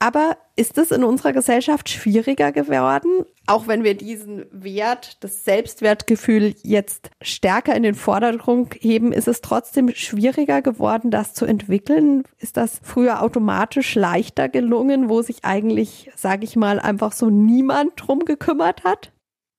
aber 0.00 0.36
ist 0.54 0.78
es 0.78 0.90
in 0.90 1.02
unserer 1.02 1.32
Gesellschaft 1.32 1.88
schwieriger 1.88 2.52
geworden, 2.52 3.24
auch 3.46 3.66
wenn 3.66 3.82
wir 3.82 3.94
diesen 3.94 4.46
Wert, 4.52 5.16
das 5.24 5.44
Selbstwertgefühl 5.44 6.54
jetzt 6.62 7.10
stärker 7.20 7.74
in 7.74 7.82
den 7.82 7.94
Vordergrund 7.94 8.74
heben, 8.78 9.12
ist 9.12 9.26
es 9.26 9.40
trotzdem 9.40 9.88
schwieriger 9.94 10.62
geworden, 10.62 11.10
das 11.10 11.34
zu 11.34 11.46
entwickeln? 11.46 12.22
Ist 12.38 12.56
das 12.56 12.80
früher 12.82 13.22
automatisch 13.22 13.94
leichter 13.94 14.48
gelungen, 14.48 15.08
wo 15.08 15.22
sich 15.22 15.44
eigentlich, 15.44 16.10
sage 16.14 16.44
ich 16.44 16.56
mal, 16.56 16.78
einfach 16.78 17.12
so 17.12 17.30
niemand 17.30 17.92
drum 17.96 18.24
gekümmert 18.24 18.84
hat? 18.84 19.12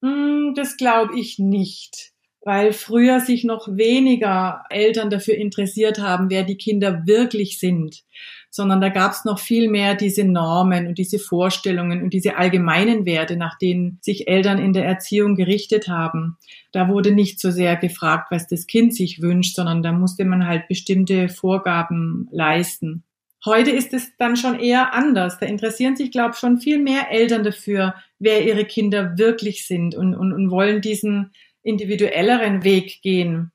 Hm, 0.04 0.54
das 0.56 0.78
glaube 0.78 1.18
ich 1.20 1.40
nicht 1.40 2.14
weil 2.46 2.72
früher 2.72 3.20
sich 3.20 3.44
noch 3.44 3.68
weniger 3.68 4.64
Eltern 4.70 5.10
dafür 5.10 5.36
interessiert 5.36 6.00
haben, 6.00 6.30
wer 6.30 6.44
die 6.44 6.56
Kinder 6.56 7.06
wirklich 7.06 7.60
sind 7.60 8.04
sondern 8.50 8.82
da 8.82 8.90
gab 8.90 9.12
es 9.12 9.26
noch 9.26 9.40
viel 9.40 9.70
mehr 9.70 9.96
diese 9.96 10.24
Normen 10.24 10.88
und 10.88 10.98
diese 10.98 11.20
Vorstellungen 11.20 12.02
und 12.02 12.14
diese 12.14 12.38
allgemeinen 12.38 13.06
Werte, 13.06 13.36
nach 13.38 13.58
denen 13.58 14.00
sich 14.02 14.28
Eltern 14.28 14.58
in 14.58 14.74
der 14.74 14.86
Erziehung 14.86 15.36
gerichtet 15.36 15.88
haben. 15.88 16.38
Da 16.72 16.88
wurde 16.88 17.12
nicht 17.12 17.40
so 17.40 17.52
sehr 17.52 17.76
gefragt, 17.76 18.28
was 18.32 18.48
das 18.48 18.68
Kind 18.68 18.96
sich 18.96 19.22
wünscht, 19.22 19.56
sondern 19.56 19.84
da 19.84 19.92
musste 19.92 20.26
man 20.26 20.48
halt 20.48 20.68
bestimmte 20.68 21.30
Vorgaben 21.30 22.28
leisten. 22.32 23.04
Heute 23.46 23.72
ist 23.72 23.94
es 23.94 24.18
dann 24.18 24.36
schon 24.36 24.60
eher 24.60 24.94
anders. 24.94 25.38
Da 25.40 25.46
interessieren 25.46 25.96
sich, 25.96 26.12
glaube 26.12 26.32
ich, 26.34 26.40
schon 26.40 26.60
viel 26.60 26.78
mehr 26.78 27.10
Eltern 27.10 27.44
dafür, 27.44 27.96
wer 28.20 28.46
ihre 28.46 28.66
Kinder 28.66 29.18
wirklich 29.18 29.66
sind 29.66 29.96
und, 29.96 30.14
und, 30.14 30.34
und 30.34 30.52
wollen 30.52 30.82
diesen 30.82 31.32
individuelleren 31.64 32.64
Weg 32.64 33.02
gehen. 33.02 33.52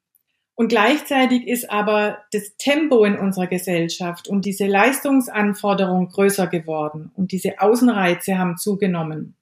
Und 0.57 0.69
gleichzeitig 0.69 1.49
ist 1.49 1.69
aber 1.69 2.19
das 2.31 2.57
Tempo 2.57 3.05
in 3.05 3.19
unserer 3.19 3.49
Gesellschaft 3.49 4.29
und 4.29 4.45
diese 4.45 4.67
Leistungsanforderung 4.67 6.09
größer 6.09 6.47
geworden 6.47 7.11
und 7.17 7.33
diese 7.33 7.61
Außenreize 7.61 8.39
haben 8.39 8.57
zugenommen, 8.57 9.37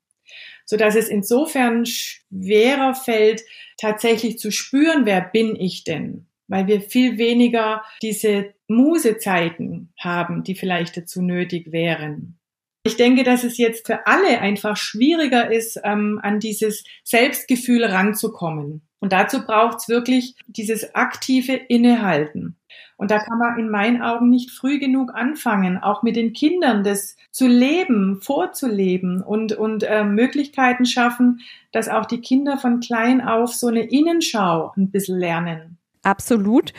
so 0.64 0.78
dass 0.78 0.94
es 0.94 1.08
insofern 1.08 1.84
schwerer 1.84 2.94
fällt, 2.94 3.42
tatsächlich 3.76 4.38
zu 4.38 4.50
spüren, 4.50 5.04
wer 5.04 5.20
bin 5.20 5.54
ich 5.54 5.84
denn? 5.84 6.26
Weil 6.48 6.66
wir 6.66 6.80
viel 6.80 7.18
weniger 7.18 7.82
diese 8.00 8.54
Musezeiten 8.66 9.92
haben, 9.98 10.44
die 10.44 10.54
vielleicht 10.54 10.96
dazu 10.96 11.20
nötig 11.20 11.72
wären. 11.72 12.38
Ich 12.84 12.96
denke, 12.96 13.22
dass 13.22 13.44
es 13.44 13.58
jetzt 13.58 13.86
für 13.86 14.06
alle 14.06 14.40
einfach 14.40 14.76
schwieriger 14.76 15.50
ist, 15.52 15.80
ähm, 15.84 16.18
an 16.22 16.40
dieses 16.40 16.84
Selbstgefühl 17.04 17.84
ranzukommen. 17.84 18.82
Und 18.98 19.12
dazu 19.12 19.44
braucht 19.44 19.78
es 19.78 19.88
wirklich 19.88 20.36
dieses 20.46 20.94
aktive 20.94 21.54
Innehalten. 21.54 22.56
Und 22.96 23.10
da 23.10 23.18
kann 23.18 23.38
man 23.38 23.58
in 23.58 23.68
meinen 23.68 24.00
Augen 24.00 24.30
nicht 24.30 24.50
früh 24.52 24.78
genug 24.78 25.12
anfangen, 25.14 25.76
auch 25.78 26.04
mit 26.04 26.14
den 26.14 26.32
Kindern 26.32 26.84
das 26.84 27.16
zu 27.32 27.48
leben, 27.48 28.20
vorzuleben 28.20 29.22
und, 29.22 29.52
und 29.52 29.82
äh, 29.82 30.04
Möglichkeiten 30.04 30.86
schaffen, 30.86 31.40
dass 31.72 31.88
auch 31.88 32.06
die 32.06 32.20
Kinder 32.20 32.58
von 32.58 32.78
klein 32.78 33.20
auf 33.20 33.54
so 33.54 33.66
eine 33.66 33.82
Innenschau 33.82 34.72
ein 34.76 34.92
bisschen 34.92 35.18
lernen. 35.18 35.78
Absolut. 36.02 36.72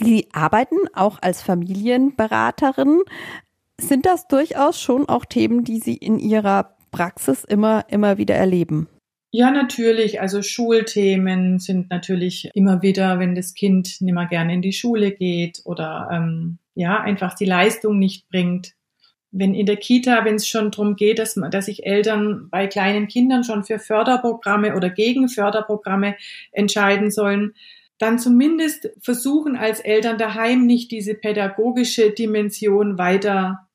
Sie 0.00 0.28
arbeiten 0.32 0.76
auch 0.94 1.18
als 1.20 1.42
Familienberaterin. 1.42 3.02
Sind 3.80 4.06
das 4.06 4.28
durchaus 4.28 4.80
schon 4.80 5.08
auch 5.08 5.24
Themen, 5.24 5.64
die 5.64 5.78
Sie 5.78 5.96
in 5.96 6.18
Ihrer 6.18 6.76
Praxis 6.90 7.44
immer, 7.44 7.84
immer 7.88 8.18
wieder 8.18 8.34
erleben? 8.34 8.88
Ja, 9.36 9.50
natürlich. 9.50 10.20
Also 10.20 10.42
Schulthemen 10.42 11.58
sind 11.58 11.90
natürlich 11.90 12.48
immer 12.54 12.82
wieder, 12.82 13.18
wenn 13.18 13.34
das 13.34 13.54
Kind 13.54 14.00
nicht 14.00 14.14
mehr 14.14 14.26
gerne 14.26 14.54
in 14.54 14.62
die 14.62 14.72
Schule 14.72 15.10
geht 15.10 15.60
oder 15.64 16.08
ähm, 16.12 16.58
ja, 16.76 17.00
einfach 17.00 17.34
die 17.34 17.44
Leistung 17.44 17.98
nicht 17.98 18.28
bringt. 18.28 18.74
Wenn 19.32 19.52
in 19.52 19.66
der 19.66 19.76
Kita, 19.76 20.24
wenn 20.24 20.36
es 20.36 20.46
schon 20.46 20.70
darum 20.70 20.94
geht, 20.94 21.18
dass, 21.18 21.34
man, 21.34 21.50
dass 21.50 21.66
sich 21.66 21.84
Eltern 21.84 22.48
bei 22.48 22.68
kleinen 22.68 23.08
Kindern 23.08 23.42
schon 23.42 23.64
für 23.64 23.80
Förderprogramme 23.80 24.76
oder 24.76 24.88
gegen 24.88 25.28
Förderprogramme 25.28 26.14
entscheiden 26.52 27.10
sollen, 27.10 27.54
dann 27.98 28.20
zumindest 28.20 28.90
versuchen 29.00 29.56
als 29.56 29.80
Eltern 29.80 30.16
daheim 30.16 30.64
nicht 30.64 30.92
diese 30.92 31.14
pädagogische 31.14 32.10
Dimension 32.10 32.98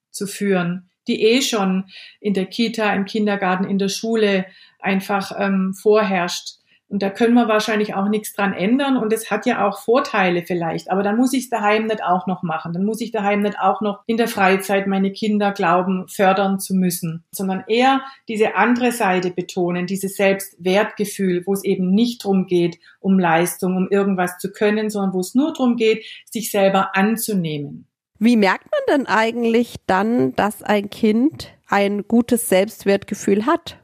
weiterzuführen, 0.09 0.89
die 1.07 1.23
eh 1.23 1.41
schon 1.41 1.85
in 2.19 2.33
der 2.33 2.45
Kita, 2.45 2.93
im 2.93 3.05
Kindergarten, 3.05 3.65
in 3.65 3.79
der 3.79 3.89
Schule 3.89 4.45
einfach 4.79 5.31
ähm, 5.37 5.73
vorherrscht. 5.73 6.55
Und 6.87 7.03
da 7.03 7.11
können 7.11 7.35
wir 7.35 7.47
wahrscheinlich 7.47 7.93
auch 7.93 8.09
nichts 8.09 8.33
dran 8.33 8.51
ändern. 8.51 8.97
Und 8.97 9.13
es 9.13 9.29
hat 9.29 9.45
ja 9.45 9.67
auch 9.67 9.79
Vorteile 9.79 10.41
vielleicht. 10.41 10.89
Aber 10.89 11.03
dann 11.03 11.17
muss 11.17 11.33
ich 11.33 11.43
es 11.43 11.49
daheim 11.49 11.85
nicht 11.85 12.03
auch 12.03 12.25
noch 12.25 12.41
machen. 12.41 12.73
Dann 12.73 12.83
muss 12.83 12.99
ich 12.99 13.11
daheim 13.11 13.41
nicht 13.41 13.59
auch 13.59 13.81
noch 13.81 14.01
in 14.07 14.17
der 14.17 14.27
Freizeit 14.27 14.87
meine 14.87 15.11
Kinder 15.11 15.51
glauben, 15.51 16.07
fördern 16.07 16.59
zu 16.59 16.73
müssen, 16.73 17.23
sondern 17.31 17.63
eher 17.67 18.01
diese 18.27 18.55
andere 18.55 18.91
Seite 18.91 19.29
betonen, 19.29 19.85
dieses 19.85 20.15
Selbstwertgefühl, 20.15 21.43
wo 21.45 21.53
es 21.53 21.63
eben 21.63 21.91
nicht 21.91 22.23
drum 22.23 22.47
geht, 22.47 22.79
um 22.99 23.19
Leistung, 23.19 23.77
um 23.77 23.87
irgendwas 23.91 24.39
zu 24.39 24.51
können, 24.51 24.89
sondern 24.89 25.13
wo 25.13 25.19
es 25.19 25.35
nur 25.35 25.53
drum 25.53 25.75
geht, 25.75 26.03
sich 26.25 26.49
selber 26.49 26.95
anzunehmen. 26.95 27.88
Wie 28.19 28.35
merkt 28.35 28.67
man 28.69 28.97
denn 28.97 29.07
eigentlich 29.07 29.75
dann, 29.87 30.35
dass 30.35 30.61
ein 30.61 30.89
Kind 30.89 31.53
ein 31.67 32.05
gutes 32.05 32.49
Selbstwertgefühl 32.49 33.45
hat? 33.45 33.77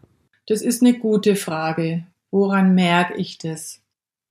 Das 0.47 0.61
ist 0.61 0.83
eine 0.83 0.99
gute 0.99 1.37
Frage. 1.37 2.05
Woran 2.31 2.75
merke 2.75 3.15
ich 3.15 3.37
das? 3.37 3.81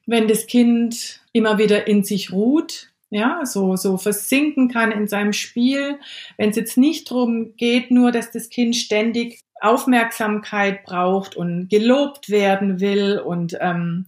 Wenn 0.07 0.29
das 0.29 0.47
Kind 0.47 1.23
immer 1.33 1.57
wieder 1.57 1.87
in 1.87 2.05
sich 2.05 2.33
ruht, 2.33 2.91
ja, 3.09 3.47
so, 3.47 3.77
so 3.77 3.97
versinken 3.97 4.69
kann 4.69 4.93
in 4.93 5.09
seinem 5.09 5.33
Spiel, 5.33 5.99
wenn 6.37 6.51
es 6.51 6.57
jetzt 6.57 6.77
nicht 6.77 7.11
darum 7.11 7.57
geht, 7.57 7.91
nur, 7.91 8.13
dass 8.13 8.31
das 8.31 8.51
Kind 8.51 8.77
ständig 8.77 9.41
Aufmerksamkeit 9.61 10.85
braucht 10.85 11.35
und 11.35 11.69
gelobt 11.71 12.29
werden 12.29 12.81
will 12.81 13.19
und 13.19 13.57
ähm, 13.61 14.07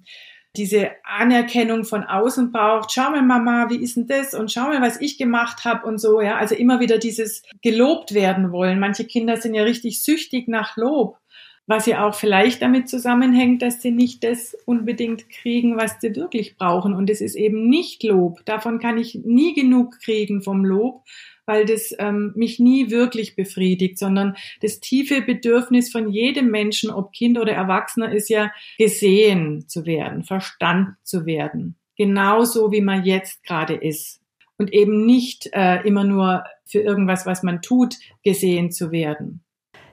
diese 0.56 0.90
Anerkennung 1.04 1.84
von 1.84 2.04
außen 2.04 2.52
braucht. 2.52 2.92
Schau 2.92 3.10
mal, 3.10 3.22
Mama, 3.22 3.68
wie 3.70 3.82
ist 3.82 3.96
denn 3.96 4.06
das? 4.06 4.34
Und 4.34 4.50
schau 4.50 4.68
mal, 4.68 4.80
was 4.80 5.00
ich 5.00 5.18
gemacht 5.18 5.64
habe 5.64 5.86
und 5.86 5.98
so. 5.98 6.20
Ja, 6.20 6.36
also 6.36 6.54
immer 6.54 6.80
wieder 6.80 6.98
dieses 6.98 7.42
gelobt 7.62 8.14
werden 8.14 8.52
wollen. 8.52 8.80
Manche 8.80 9.04
Kinder 9.04 9.36
sind 9.36 9.54
ja 9.54 9.62
richtig 9.62 10.02
süchtig 10.02 10.48
nach 10.48 10.76
Lob 10.76 11.18
was 11.66 11.86
ja 11.86 12.06
auch 12.06 12.14
vielleicht 12.14 12.62
damit 12.62 12.88
zusammenhängt, 12.88 13.60
dass 13.60 13.82
sie 13.82 13.90
nicht 13.90 14.22
das 14.22 14.56
unbedingt 14.66 15.28
kriegen, 15.28 15.76
was 15.76 16.00
sie 16.00 16.14
wirklich 16.14 16.56
brauchen. 16.56 16.94
Und 16.94 17.10
es 17.10 17.20
ist 17.20 17.34
eben 17.34 17.68
nicht 17.68 18.04
Lob. 18.04 18.44
Davon 18.44 18.78
kann 18.78 18.98
ich 18.98 19.16
nie 19.24 19.52
genug 19.52 19.98
kriegen 20.00 20.42
vom 20.42 20.64
Lob, 20.64 21.02
weil 21.46 21.64
das 21.64 21.94
ähm, 21.98 22.32
mich 22.34 22.58
nie 22.58 22.90
wirklich 22.90 23.36
befriedigt, 23.36 23.98
sondern 23.98 24.36
das 24.60 24.80
tiefe 24.80 25.22
Bedürfnis 25.22 25.90
von 25.90 26.10
jedem 26.10 26.50
Menschen, 26.50 26.90
ob 26.90 27.12
Kind 27.12 27.38
oder 27.38 27.52
Erwachsener, 27.52 28.12
ist 28.12 28.28
ja 28.28 28.52
gesehen 28.78 29.68
zu 29.68 29.86
werden, 29.86 30.24
verstanden 30.24 30.96
zu 31.02 31.24
werden. 31.24 31.76
Genauso 31.96 32.72
wie 32.72 32.82
man 32.82 33.04
jetzt 33.04 33.42
gerade 33.44 33.74
ist. 33.74 34.20
Und 34.58 34.72
eben 34.72 35.06
nicht 35.06 35.50
äh, 35.52 35.82
immer 35.86 36.04
nur 36.04 36.44
für 36.64 36.80
irgendwas, 36.80 37.26
was 37.26 37.42
man 37.42 37.62
tut, 37.62 37.94
gesehen 38.22 38.70
zu 38.70 38.90
werden. 38.90 39.42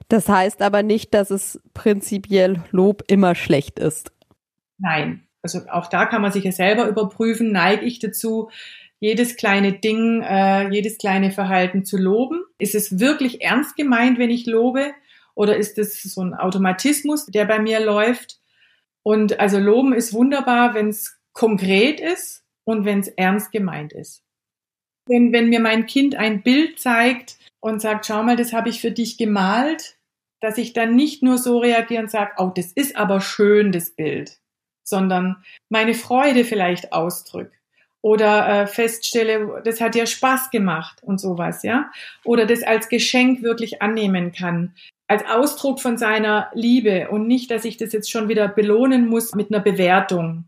Das 0.08 0.28
heißt 0.28 0.60
aber 0.60 0.82
nicht, 0.82 1.14
dass 1.14 1.30
es 1.30 1.60
prinzipiell 1.72 2.62
Lob 2.70 3.04
immer 3.06 3.34
schlecht 3.34 3.78
ist. 3.78 4.12
Nein, 4.78 5.26
also 5.42 5.60
auch 5.70 5.88
da 5.88 6.06
kann 6.06 6.22
man 6.22 6.32
sich 6.32 6.44
ja 6.44 6.52
selber 6.52 6.88
überprüfen, 6.88 7.52
neige 7.52 7.84
ich 7.84 7.98
dazu, 7.98 8.50
jedes 9.04 9.36
kleine 9.36 9.74
Ding, 9.74 10.22
äh, 10.22 10.70
jedes 10.70 10.96
kleine 10.96 11.30
Verhalten 11.30 11.84
zu 11.84 11.98
loben? 11.98 12.42
Ist 12.58 12.74
es 12.74 12.98
wirklich 12.98 13.42
ernst 13.42 13.76
gemeint, 13.76 14.18
wenn 14.18 14.30
ich 14.30 14.46
lobe? 14.46 14.92
Oder 15.34 15.58
ist 15.58 15.76
es 15.78 16.02
so 16.02 16.22
ein 16.22 16.32
Automatismus, 16.32 17.26
der 17.26 17.44
bei 17.44 17.58
mir 17.58 17.80
läuft? 17.80 18.38
Und 19.02 19.38
also 19.40 19.58
loben 19.58 19.92
ist 19.92 20.14
wunderbar, 20.14 20.72
wenn 20.72 20.88
es 20.88 21.20
konkret 21.34 22.00
ist 22.00 22.44
und 22.64 22.86
wenn 22.86 23.00
es 23.00 23.08
ernst 23.08 23.52
gemeint 23.52 23.92
ist. 23.92 24.22
Wenn, 25.06 25.34
wenn 25.34 25.50
mir 25.50 25.60
mein 25.60 25.84
Kind 25.84 26.14
ein 26.14 26.42
Bild 26.42 26.80
zeigt, 26.80 27.36
und 27.64 27.80
sagt, 27.80 28.04
schau 28.04 28.22
mal, 28.22 28.36
das 28.36 28.52
habe 28.52 28.68
ich 28.68 28.82
für 28.82 28.90
dich 28.90 29.16
gemalt, 29.16 29.96
dass 30.42 30.58
ich 30.58 30.74
dann 30.74 30.94
nicht 30.94 31.22
nur 31.22 31.38
so 31.38 31.60
reagiere 31.60 32.02
und 32.02 32.10
sage, 32.10 32.32
oh, 32.36 32.52
das 32.54 32.72
ist 32.72 32.96
aber 32.96 33.22
schön, 33.22 33.72
das 33.72 33.96
Bild, 33.96 34.38
sondern 34.86 35.42
meine 35.70 35.94
Freude 35.94 36.44
vielleicht 36.44 36.92
ausdrücke 36.92 37.56
oder 38.04 38.46
äh, 38.48 38.66
feststelle, 38.66 39.62
das 39.64 39.80
hat 39.80 39.96
ja 39.96 40.04
Spaß 40.04 40.50
gemacht 40.50 40.98
und 41.02 41.18
sowas, 41.18 41.62
ja, 41.62 41.90
oder 42.22 42.44
das 42.44 42.62
als 42.62 42.90
Geschenk 42.90 43.42
wirklich 43.42 43.80
annehmen 43.80 44.30
kann, 44.32 44.74
als 45.08 45.24
Ausdruck 45.26 45.80
von 45.80 45.96
seiner 45.96 46.50
Liebe 46.52 47.08
und 47.08 47.26
nicht, 47.26 47.50
dass 47.50 47.64
ich 47.64 47.78
das 47.78 47.94
jetzt 47.94 48.10
schon 48.10 48.28
wieder 48.28 48.46
belohnen 48.46 49.08
muss 49.08 49.34
mit 49.34 49.50
einer 49.50 49.62
Bewertung. 49.62 50.44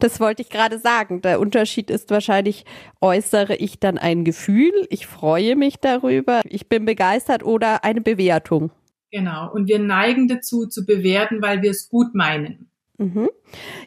Das 0.00 0.18
wollte 0.18 0.42
ich 0.42 0.50
gerade 0.50 0.80
sagen. 0.80 1.22
Der 1.22 1.38
Unterschied 1.38 1.90
ist 1.90 2.10
wahrscheinlich, 2.10 2.64
äußere 3.00 3.54
ich 3.54 3.78
dann 3.78 3.96
ein 3.96 4.24
Gefühl, 4.24 4.72
ich 4.90 5.06
freue 5.06 5.54
mich 5.54 5.76
darüber, 5.76 6.40
ich 6.44 6.68
bin 6.68 6.86
begeistert 6.86 7.44
oder 7.44 7.84
eine 7.84 8.00
Bewertung. 8.00 8.72
Genau. 9.12 9.52
Und 9.52 9.68
wir 9.68 9.78
neigen 9.78 10.26
dazu 10.26 10.66
zu 10.66 10.84
bewerten, 10.84 11.40
weil 11.40 11.62
wir 11.62 11.70
es 11.70 11.88
gut 11.88 12.16
meinen. 12.16 12.69
Mhm. 13.00 13.30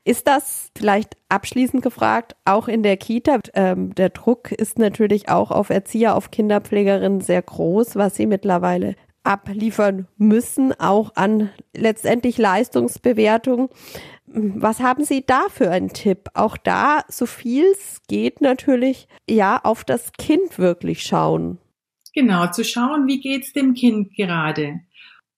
Ist 0.04 0.28
das 0.28 0.71
vielleicht 0.76 1.17
abschließend 1.30 1.84
gefragt, 1.84 2.36
auch 2.45 2.67
in 2.67 2.82
der 2.82 2.97
Kita? 2.97 3.39
Ähm, 3.54 3.93
der 3.93 4.10
Druck 4.10 4.52
ist 4.52 4.80
natürlich 4.80 5.30
auch 5.30 5.52
auf 5.52 5.69
Erzieher, 5.69 6.15
auf 6.15 6.32
Kinderpflegerinnen 6.32 7.21
sehr 7.21 7.43
groß, 7.43 7.95
was 7.95 8.15
sie 8.15 8.26
mittlerweile 8.26 8.95
abliefern 9.23 10.08
müssen, 10.17 10.73
auch 10.80 11.12
an 11.15 11.52
letztendlich 11.76 12.39
Leistungsbewertung. 12.39 13.69
Was 14.26 14.80
haben 14.80 15.06
Sie 15.06 15.23
da 15.26 15.43
für 15.49 15.69
einen 15.69 15.89
Tipp? 15.89 16.30
Auch 16.34 16.58
da, 16.58 17.04
so 17.08 17.28
viel 17.28 17.65
es 17.71 18.02
geht, 18.08 18.41
natürlich 18.41 19.08
ja 19.30 19.62
auf 19.63 19.84
das 19.84 20.12
Kind 20.13 20.58
wirklich 20.58 21.04
schauen. 21.04 21.60
Genau, 22.15 22.47
zu 22.47 22.65
schauen, 22.65 23.06
wie 23.08 23.19
geht's 23.19 23.54
dem 23.54 23.76
Kind 23.76 24.15
gerade? 24.15 24.82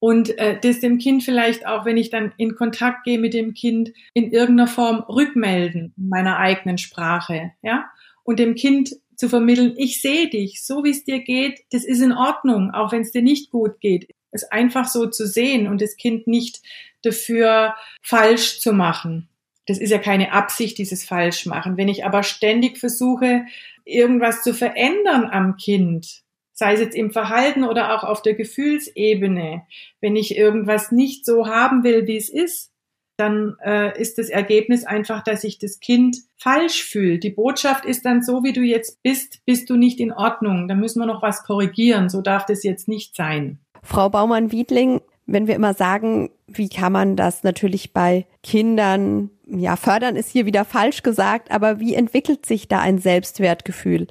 Und 0.05 0.37
äh, 0.37 0.59
das 0.61 0.81
dem 0.81 0.99
Kind 0.99 1.23
vielleicht 1.23 1.65
auch, 1.65 1.83
wenn 1.83 1.97
ich 1.97 2.11
dann 2.11 2.31
in 2.37 2.53
Kontakt 2.53 3.05
gehe 3.05 3.17
mit 3.17 3.33
dem 3.33 3.55
Kind, 3.55 3.91
in 4.13 4.31
irgendeiner 4.31 4.67
Form 4.67 4.99
rückmelden 4.99 5.95
in 5.97 6.09
meiner 6.09 6.37
eigenen 6.37 6.77
Sprache, 6.77 7.53
ja? 7.63 7.85
Und 8.23 8.37
dem 8.37 8.53
Kind 8.53 8.91
zu 9.15 9.29
vermitteln, 9.29 9.73
ich 9.77 10.03
sehe 10.03 10.29
dich, 10.29 10.63
so 10.63 10.83
wie 10.83 10.91
es 10.91 11.05
dir 11.05 11.23
geht, 11.23 11.61
das 11.71 11.83
ist 11.83 12.01
in 12.01 12.11
Ordnung, 12.11 12.69
auch 12.69 12.91
wenn 12.91 13.01
es 13.01 13.13
dir 13.13 13.23
nicht 13.23 13.49
gut 13.49 13.79
geht. 13.79 14.07
Es 14.29 14.43
einfach 14.43 14.87
so 14.87 15.07
zu 15.07 15.25
sehen 15.25 15.67
und 15.67 15.81
das 15.81 15.97
Kind 15.97 16.27
nicht 16.27 16.61
dafür 17.01 17.73
falsch 18.03 18.59
zu 18.59 18.73
machen. 18.73 19.27
Das 19.65 19.79
ist 19.79 19.89
ja 19.89 19.97
keine 19.97 20.33
Absicht, 20.33 20.77
dieses 20.77 21.03
Falschmachen. 21.03 21.77
Wenn 21.77 21.87
ich 21.87 22.05
aber 22.05 22.21
ständig 22.21 22.77
versuche, 22.77 23.47
irgendwas 23.85 24.43
zu 24.43 24.53
verändern 24.53 25.25
am 25.31 25.57
Kind, 25.57 26.24
sei 26.55 26.73
es 26.73 26.79
jetzt 26.79 26.95
im 26.95 27.11
Verhalten 27.11 27.63
oder 27.65 27.95
auch 27.95 28.03
auf 28.03 28.21
der 28.21 28.33
Gefühlsebene, 28.33 29.63
wenn 30.01 30.15
ich 30.15 30.37
irgendwas 30.37 30.91
nicht 30.91 31.25
so 31.25 31.47
haben 31.47 31.83
will, 31.83 32.07
wie 32.07 32.17
es 32.17 32.29
ist, 32.29 32.71
dann 33.17 33.55
äh, 33.63 33.99
ist 33.99 34.17
das 34.17 34.29
Ergebnis 34.29 34.85
einfach, 34.85 35.23
dass 35.23 35.41
sich 35.41 35.59
das 35.59 35.79
Kind 35.79 36.17
falsch 36.37 36.83
fühlt. 36.83 37.23
Die 37.23 37.29
Botschaft 37.29 37.85
ist 37.85 38.05
dann 38.05 38.23
so, 38.23 38.43
wie 38.43 38.53
du 38.53 38.61
jetzt 38.61 39.01
bist, 39.03 39.45
bist 39.45 39.69
du 39.69 39.75
nicht 39.75 39.99
in 39.99 40.11
Ordnung. 40.11 40.67
Da 40.67 40.75
müssen 40.75 40.99
wir 40.99 41.05
noch 41.05 41.21
was 41.21 41.43
korrigieren. 41.43 42.09
So 42.09 42.21
darf 42.21 42.45
das 42.45 42.63
jetzt 42.63 42.87
nicht 42.87 43.15
sein. 43.15 43.59
Frau 43.83 44.09
Baumann-Wiedling, 44.09 45.01
wenn 45.25 45.47
wir 45.47 45.55
immer 45.55 45.73
sagen, 45.73 46.29
wie 46.47 46.69
kann 46.69 46.91
man 46.91 47.15
das 47.15 47.43
natürlich 47.43 47.93
bei 47.93 48.25
Kindern, 48.43 49.29
ja, 49.47 49.75
fördern 49.75 50.15
ist 50.15 50.29
hier 50.29 50.45
wieder 50.45 50.65
falsch 50.65 51.03
gesagt, 51.03 51.51
aber 51.51 51.79
wie 51.79 51.95
entwickelt 51.95 52.45
sich 52.45 52.67
da 52.67 52.79
ein 52.79 52.97
Selbstwertgefühl? 52.97 54.07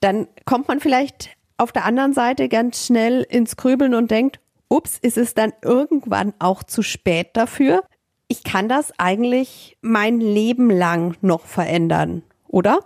Dann 0.00 0.28
kommt 0.44 0.68
man 0.68 0.78
vielleicht 0.80 1.37
auf 1.58 1.72
der 1.72 1.84
anderen 1.84 2.12
Seite 2.12 2.48
ganz 2.48 2.86
schnell 2.86 3.26
ins 3.28 3.56
Grübeln 3.56 3.94
und 3.94 4.10
denkt, 4.10 4.40
ups, 4.68 4.98
ist 4.98 5.18
es 5.18 5.34
dann 5.34 5.52
irgendwann 5.62 6.32
auch 6.38 6.62
zu 6.62 6.82
spät 6.82 7.28
dafür? 7.34 7.82
Ich 8.28 8.44
kann 8.44 8.68
das 8.68 8.92
eigentlich 8.98 9.76
mein 9.80 10.20
Leben 10.20 10.70
lang 10.70 11.16
noch 11.20 11.46
verändern, 11.46 12.22
oder? 12.46 12.80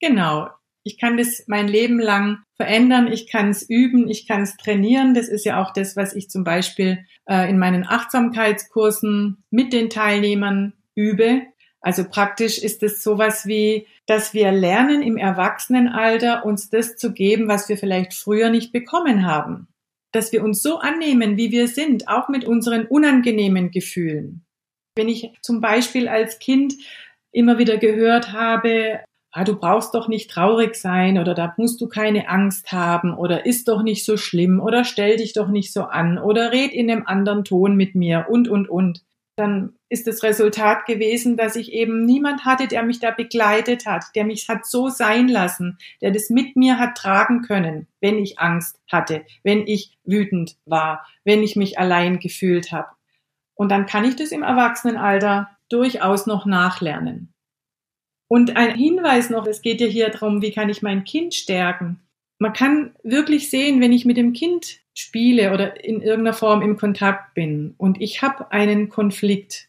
Genau. 0.00 0.48
Ich 0.82 1.00
kann 1.00 1.16
das 1.16 1.44
mein 1.46 1.66
Leben 1.66 1.98
lang 1.98 2.40
verändern, 2.56 3.10
ich 3.10 3.30
kann 3.30 3.48
es 3.48 3.62
üben, 3.68 4.08
ich 4.08 4.28
kann 4.28 4.42
es 4.42 4.56
trainieren. 4.56 5.14
Das 5.14 5.28
ist 5.28 5.46
ja 5.46 5.62
auch 5.62 5.72
das, 5.72 5.96
was 5.96 6.14
ich 6.14 6.28
zum 6.28 6.44
Beispiel 6.44 7.04
äh, 7.26 7.48
in 7.48 7.58
meinen 7.58 7.86
Achtsamkeitskursen 7.86 9.42
mit 9.50 9.72
den 9.72 9.88
Teilnehmern 9.88 10.74
übe. 10.94 11.42
Also 11.84 12.04
praktisch 12.08 12.56
ist 12.58 12.82
es 12.82 13.02
sowas 13.02 13.46
wie, 13.46 13.86
dass 14.06 14.32
wir 14.32 14.50
lernen 14.50 15.02
im 15.02 15.18
Erwachsenenalter 15.18 16.46
uns 16.46 16.70
das 16.70 16.96
zu 16.96 17.12
geben, 17.12 17.46
was 17.46 17.68
wir 17.68 17.76
vielleicht 17.76 18.14
früher 18.14 18.48
nicht 18.48 18.72
bekommen 18.72 19.26
haben. 19.26 19.68
Dass 20.10 20.32
wir 20.32 20.42
uns 20.42 20.62
so 20.62 20.78
annehmen, 20.78 21.36
wie 21.36 21.52
wir 21.52 21.68
sind, 21.68 22.08
auch 22.08 22.30
mit 22.30 22.46
unseren 22.46 22.86
unangenehmen 22.86 23.70
Gefühlen. 23.70 24.46
Wenn 24.96 25.10
ich 25.10 25.30
zum 25.42 25.60
Beispiel 25.60 26.08
als 26.08 26.38
Kind 26.38 26.72
immer 27.32 27.58
wieder 27.58 27.76
gehört 27.76 28.32
habe, 28.32 29.00
ah, 29.32 29.44
du 29.44 29.54
brauchst 29.54 29.92
doch 29.92 30.08
nicht 30.08 30.30
traurig 30.30 30.76
sein 30.76 31.18
oder 31.18 31.34
da 31.34 31.52
musst 31.58 31.82
du 31.82 31.88
keine 31.88 32.30
Angst 32.30 32.72
haben 32.72 33.12
oder 33.12 33.44
ist 33.44 33.68
doch 33.68 33.82
nicht 33.82 34.06
so 34.06 34.16
schlimm 34.16 34.58
oder 34.58 34.84
stell 34.84 35.18
dich 35.18 35.34
doch 35.34 35.48
nicht 35.48 35.70
so 35.70 35.82
an 35.82 36.16
oder 36.16 36.50
red 36.50 36.72
in 36.72 36.90
einem 36.90 37.04
anderen 37.04 37.44
Ton 37.44 37.76
mit 37.76 37.94
mir 37.94 38.24
und, 38.30 38.48
und, 38.48 38.70
und. 38.70 39.04
Dann 39.36 39.74
ist 39.88 40.06
das 40.06 40.22
Resultat 40.22 40.86
gewesen, 40.86 41.36
dass 41.36 41.56
ich 41.56 41.72
eben 41.72 42.04
niemand 42.04 42.44
hatte, 42.44 42.68
der 42.68 42.84
mich 42.84 43.00
da 43.00 43.10
begleitet 43.10 43.84
hat, 43.84 44.04
der 44.14 44.24
mich 44.24 44.48
hat 44.48 44.64
so 44.64 44.88
sein 44.88 45.26
lassen, 45.28 45.78
der 46.00 46.12
das 46.12 46.30
mit 46.30 46.54
mir 46.54 46.78
hat 46.78 46.96
tragen 46.96 47.42
können, 47.42 47.88
wenn 48.00 48.18
ich 48.18 48.38
Angst 48.38 48.80
hatte, 48.90 49.24
wenn 49.42 49.66
ich 49.66 49.98
wütend 50.04 50.56
war, 50.66 51.06
wenn 51.24 51.42
ich 51.42 51.56
mich 51.56 51.78
allein 51.78 52.20
gefühlt 52.20 52.70
habe. 52.70 52.88
Und 53.54 53.70
dann 53.70 53.86
kann 53.86 54.04
ich 54.04 54.16
das 54.16 54.30
im 54.30 54.42
Erwachsenenalter 54.42 55.48
durchaus 55.68 56.26
noch 56.26 56.46
nachlernen. 56.46 57.32
Und 58.28 58.56
ein 58.56 58.74
Hinweis 58.74 59.30
noch, 59.30 59.46
es 59.46 59.62
geht 59.62 59.80
ja 59.80 59.86
hier 59.86 60.10
darum, 60.10 60.42
wie 60.42 60.52
kann 60.52 60.68
ich 60.68 60.82
mein 60.82 61.04
Kind 61.04 61.34
stärken. 61.34 62.00
Man 62.38 62.52
kann 62.52 62.94
wirklich 63.02 63.50
sehen, 63.50 63.80
wenn 63.80 63.92
ich 63.92 64.04
mit 64.04 64.16
dem 64.16 64.32
Kind 64.32 64.80
spiele 64.94 65.52
oder 65.52 65.84
in 65.84 66.00
irgendeiner 66.00 66.36
Form 66.36 66.62
im 66.62 66.76
Kontakt 66.76 67.34
bin 67.34 67.74
und 67.78 68.00
ich 68.00 68.22
habe 68.22 68.52
einen 68.52 68.88
Konflikt, 68.88 69.68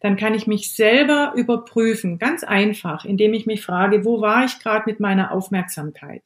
dann 0.00 0.16
kann 0.16 0.34
ich 0.34 0.46
mich 0.46 0.74
selber 0.74 1.32
überprüfen, 1.36 2.18
ganz 2.18 2.44
einfach, 2.44 3.04
indem 3.04 3.34
ich 3.34 3.46
mich 3.46 3.62
frage, 3.62 4.04
wo 4.04 4.20
war 4.20 4.44
ich 4.44 4.58
gerade 4.58 4.84
mit 4.86 5.00
meiner 5.00 5.32
Aufmerksamkeit? 5.32 6.22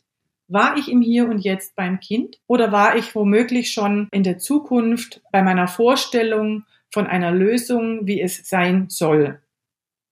War 0.46 0.76
ich 0.76 0.90
im 0.90 1.00
Hier 1.00 1.28
und 1.28 1.40
Jetzt 1.40 1.76
beim 1.76 2.00
Kind 2.00 2.38
oder 2.46 2.72
war 2.72 2.96
ich 2.96 3.14
womöglich 3.14 3.70
schon 3.70 4.08
in 4.12 4.22
der 4.22 4.38
Zukunft 4.38 5.20
bei 5.32 5.42
meiner 5.42 5.68
Vorstellung 5.68 6.64
von 6.90 7.06
einer 7.06 7.32
Lösung, 7.32 8.06
wie 8.06 8.20
es 8.20 8.48
sein 8.48 8.86
soll? 8.88 9.40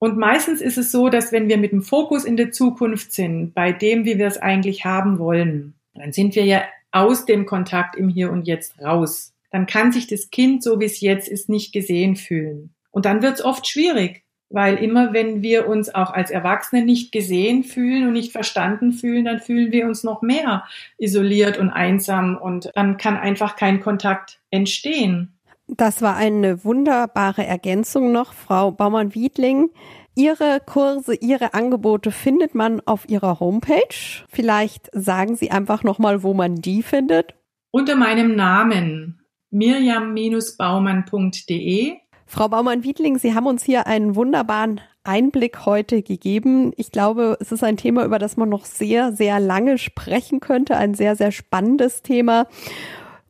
Und 0.07 0.19
meistens 0.19 0.61
ist 0.61 0.79
es 0.79 0.93
so, 0.93 1.09
dass 1.09 1.33
wenn 1.33 1.49
wir 1.49 1.59
mit 1.59 1.73
dem 1.73 1.83
Fokus 1.83 2.25
in 2.25 2.37
der 2.37 2.53
Zukunft 2.53 3.11
sind, 3.11 3.55
bei 3.55 3.73
dem, 3.73 4.05
wie 4.05 4.19
wir 4.19 4.29
es 4.29 4.39
eigentlich 4.39 4.85
haben 4.85 5.19
wollen, 5.19 5.75
dann 5.95 6.13
sind 6.13 6.37
wir 6.37 6.45
ja 6.45 6.63
aus 6.93 7.25
dem 7.25 7.45
Kontakt 7.45 7.97
im 7.97 8.09
Hier 8.09 8.31
und 8.31 8.47
Jetzt 8.47 8.81
raus. 8.81 9.35
Dann 9.51 9.67
kann 9.67 9.91
sich 9.91 10.07
das 10.07 10.31
Kind, 10.31 10.63
so 10.63 10.79
wie 10.79 10.85
es 10.85 11.01
jetzt 11.01 11.27
ist, 11.27 11.49
nicht 11.49 11.73
gesehen 11.73 12.15
fühlen. 12.15 12.73
Und 12.93 13.05
dann 13.05 13.21
wird 13.21 13.35
es 13.35 13.45
oft 13.45 13.67
schwierig, 13.67 14.23
weil 14.49 14.77
immer 14.77 15.13
wenn 15.13 15.43
wir 15.43 15.67
uns 15.67 15.93
auch 15.93 16.13
als 16.13 16.31
Erwachsene 16.31 16.85
nicht 16.85 17.11
gesehen 17.11 17.65
fühlen 17.65 18.07
und 18.07 18.13
nicht 18.13 18.31
verstanden 18.31 18.93
fühlen, 18.93 19.25
dann 19.25 19.41
fühlen 19.41 19.73
wir 19.73 19.87
uns 19.87 20.05
noch 20.05 20.23
mehr 20.23 20.67
isoliert 20.99 21.59
und 21.59 21.71
einsam 21.71 22.37
und 22.37 22.71
dann 22.77 22.97
kann 22.97 23.17
einfach 23.17 23.57
kein 23.57 23.81
Kontakt 23.81 24.39
entstehen. 24.53 25.36
Das 25.69 26.01
war 26.01 26.17
eine 26.17 26.65
wunderbare 26.65 27.45
Ergänzung 27.45 28.13
noch, 28.13 28.33
Frau 28.33 28.71
Baumann-Wiedling. 28.71 29.71
Ihre 30.15 30.61
Kurse, 30.65 31.15
Ihre 31.15 31.55
Angebote 31.55 32.13
findet 32.13 32.55
man 32.55 32.81
auf 32.87 33.09
Ihrer 33.09 33.41
Homepage. 33.41 34.25
Vielleicht 34.29 34.89
sagen 34.93 35.37
Sie 35.37 35.51
einfach 35.51 35.83
nochmal, 35.83 36.23
wo 36.23 36.35
man 36.35 36.55
die 36.55 36.83
findet. 36.83 37.35
Unter 37.73 37.97
meinem 37.97 38.37
Namen 38.37 39.21
mirjam-baumann.de. 39.51 41.97
Frau 42.27 42.49
Baumann-Wiedling, 42.49 43.19
Sie 43.19 43.35
haben 43.35 43.47
uns 43.47 43.65
hier 43.65 43.87
einen 43.87 44.17
wunderbaren 44.17 44.81
Einblick 45.05 45.67
heute 45.67 46.03
gegeben. 46.03 46.73
Ich 46.77 46.91
glaube, 46.91 47.37
es 47.41 47.53
ist 47.53 47.63
ein 47.63 47.77
Thema, 47.77 48.05
über 48.05 48.19
das 48.19 48.37
man 48.37 48.49
noch 48.49 48.65
sehr, 48.65 49.13
sehr 49.13 49.39
lange 49.41 49.79
sprechen 49.79 50.41
könnte. 50.41 50.77
Ein 50.77 50.95
sehr, 50.95 51.15
sehr 51.17 51.31
spannendes 51.31 52.03
Thema. 52.03 52.47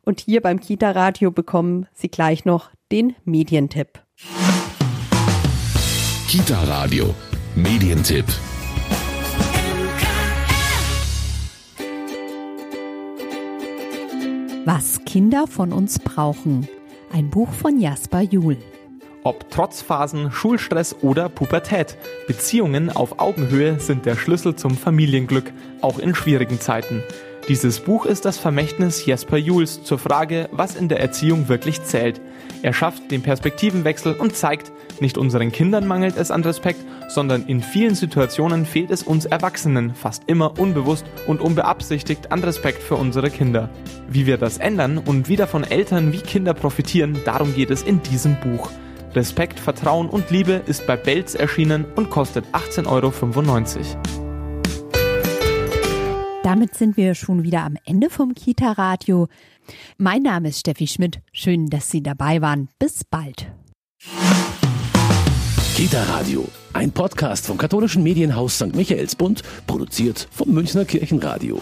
Und 0.07 0.21
hier 0.21 0.39
beim 0.39 0.61
Kita 0.61 0.91
Radio 0.91 1.31
bekommen 1.31 1.85
Sie 1.93 2.07
gleich 2.07 2.45
noch 2.45 2.69
den 2.93 3.13
Medientipp. 3.25 3.99
Kita 6.29 6.63
Radio 6.63 7.13
Medientipp. 7.57 8.23
Was 14.63 15.03
Kinder 15.03 15.45
von 15.45 15.73
uns 15.73 15.99
brauchen. 15.99 16.69
Ein 17.11 17.29
Buch 17.29 17.51
von 17.51 17.77
Jasper 17.77 18.21
Juhl. 18.21 18.55
Ob 19.23 19.51
Trotzphasen, 19.51 20.31
Schulstress 20.31 20.95
oder 21.01 21.27
Pubertät. 21.27 21.97
Beziehungen 22.27 22.89
auf 22.95 23.19
Augenhöhe 23.19 23.77
sind 23.81 24.05
der 24.05 24.15
Schlüssel 24.15 24.55
zum 24.55 24.77
Familienglück, 24.77 25.51
auch 25.81 25.99
in 25.99 26.15
schwierigen 26.15 26.61
Zeiten. 26.61 27.03
Dieses 27.47 27.79
Buch 27.79 28.05
ist 28.05 28.25
das 28.25 28.37
Vermächtnis 28.37 29.05
Jesper 29.05 29.37
Jules 29.37 29.81
zur 29.81 29.97
Frage, 29.97 30.49
was 30.51 30.75
in 30.75 30.89
der 30.89 30.99
Erziehung 30.99 31.47
wirklich 31.47 31.81
zählt. 31.81 32.19
Er 32.61 32.73
schafft 32.73 33.09
den 33.09 33.21
Perspektivenwechsel 33.21 34.15
und 34.15 34.35
zeigt, 34.35 34.73
nicht 34.99 35.17
unseren 35.17 35.53
Kindern 35.53 35.87
mangelt 35.87 36.17
es 36.17 36.29
an 36.29 36.43
Respekt, 36.43 36.83
sondern 37.07 37.45
in 37.45 37.61
vielen 37.61 37.95
Situationen 37.95 38.65
fehlt 38.65 38.91
es 38.91 39.01
uns 39.01 39.23
Erwachsenen 39.23 39.95
fast 39.95 40.23
immer 40.27 40.59
unbewusst 40.59 41.05
und 41.25 41.39
unbeabsichtigt 41.39 42.33
an 42.33 42.43
Respekt 42.43 42.83
für 42.83 42.95
unsere 42.95 43.29
Kinder. 43.29 43.69
Wie 44.09 44.25
wir 44.25 44.37
das 44.37 44.57
ändern 44.57 44.97
und 44.97 45.29
wie 45.29 45.37
davon 45.37 45.63
Eltern 45.63 46.11
wie 46.11 46.19
Kinder 46.19 46.53
profitieren, 46.53 47.17
darum 47.23 47.55
geht 47.55 47.71
es 47.71 47.81
in 47.81 48.03
diesem 48.03 48.35
Buch. 48.41 48.71
Respekt, 49.15 49.57
Vertrauen 49.57 50.09
und 50.09 50.31
Liebe 50.31 50.61
ist 50.65 50.85
bei 50.85 50.97
Belz 50.97 51.33
erschienen 51.33 51.85
und 51.95 52.09
kostet 52.09 52.43
18,95 52.51 52.87
Euro. 52.87 54.26
Damit 56.47 56.75
sind 56.75 56.95
wir 56.95 57.13
schon 57.13 57.43
wieder 57.43 57.65
am 57.65 57.75
Ende 57.83 58.09
vom 58.09 58.33
Kita 58.33 58.71
Radio. 58.71 59.27
Mein 59.97 60.21
Name 60.21 60.47
ist 60.47 60.61
Steffi 60.61 60.87
Schmidt. 60.87 61.19
Schön, 61.33 61.69
dass 61.69 61.91
Sie 61.91 62.01
dabei 62.01 62.41
waren. 62.41 62.69
Bis 62.79 63.03
bald. 63.03 63.51
Kita 65.75 66.01
Radio, 66.03 66.47
ein 66.71 66.93
Podcast 66.93 67.47
vom 67.47 67.57
katholischen 67.57 68.01
Medienhaus 68.01 68.55
St. 68.55 68.73
Michaelsbund, 68.73 69.43
produziert 69.67 70.29
vom 70.31 70.53
Münchner 70.53 70.85
Kirchenradio. 70.85 71.59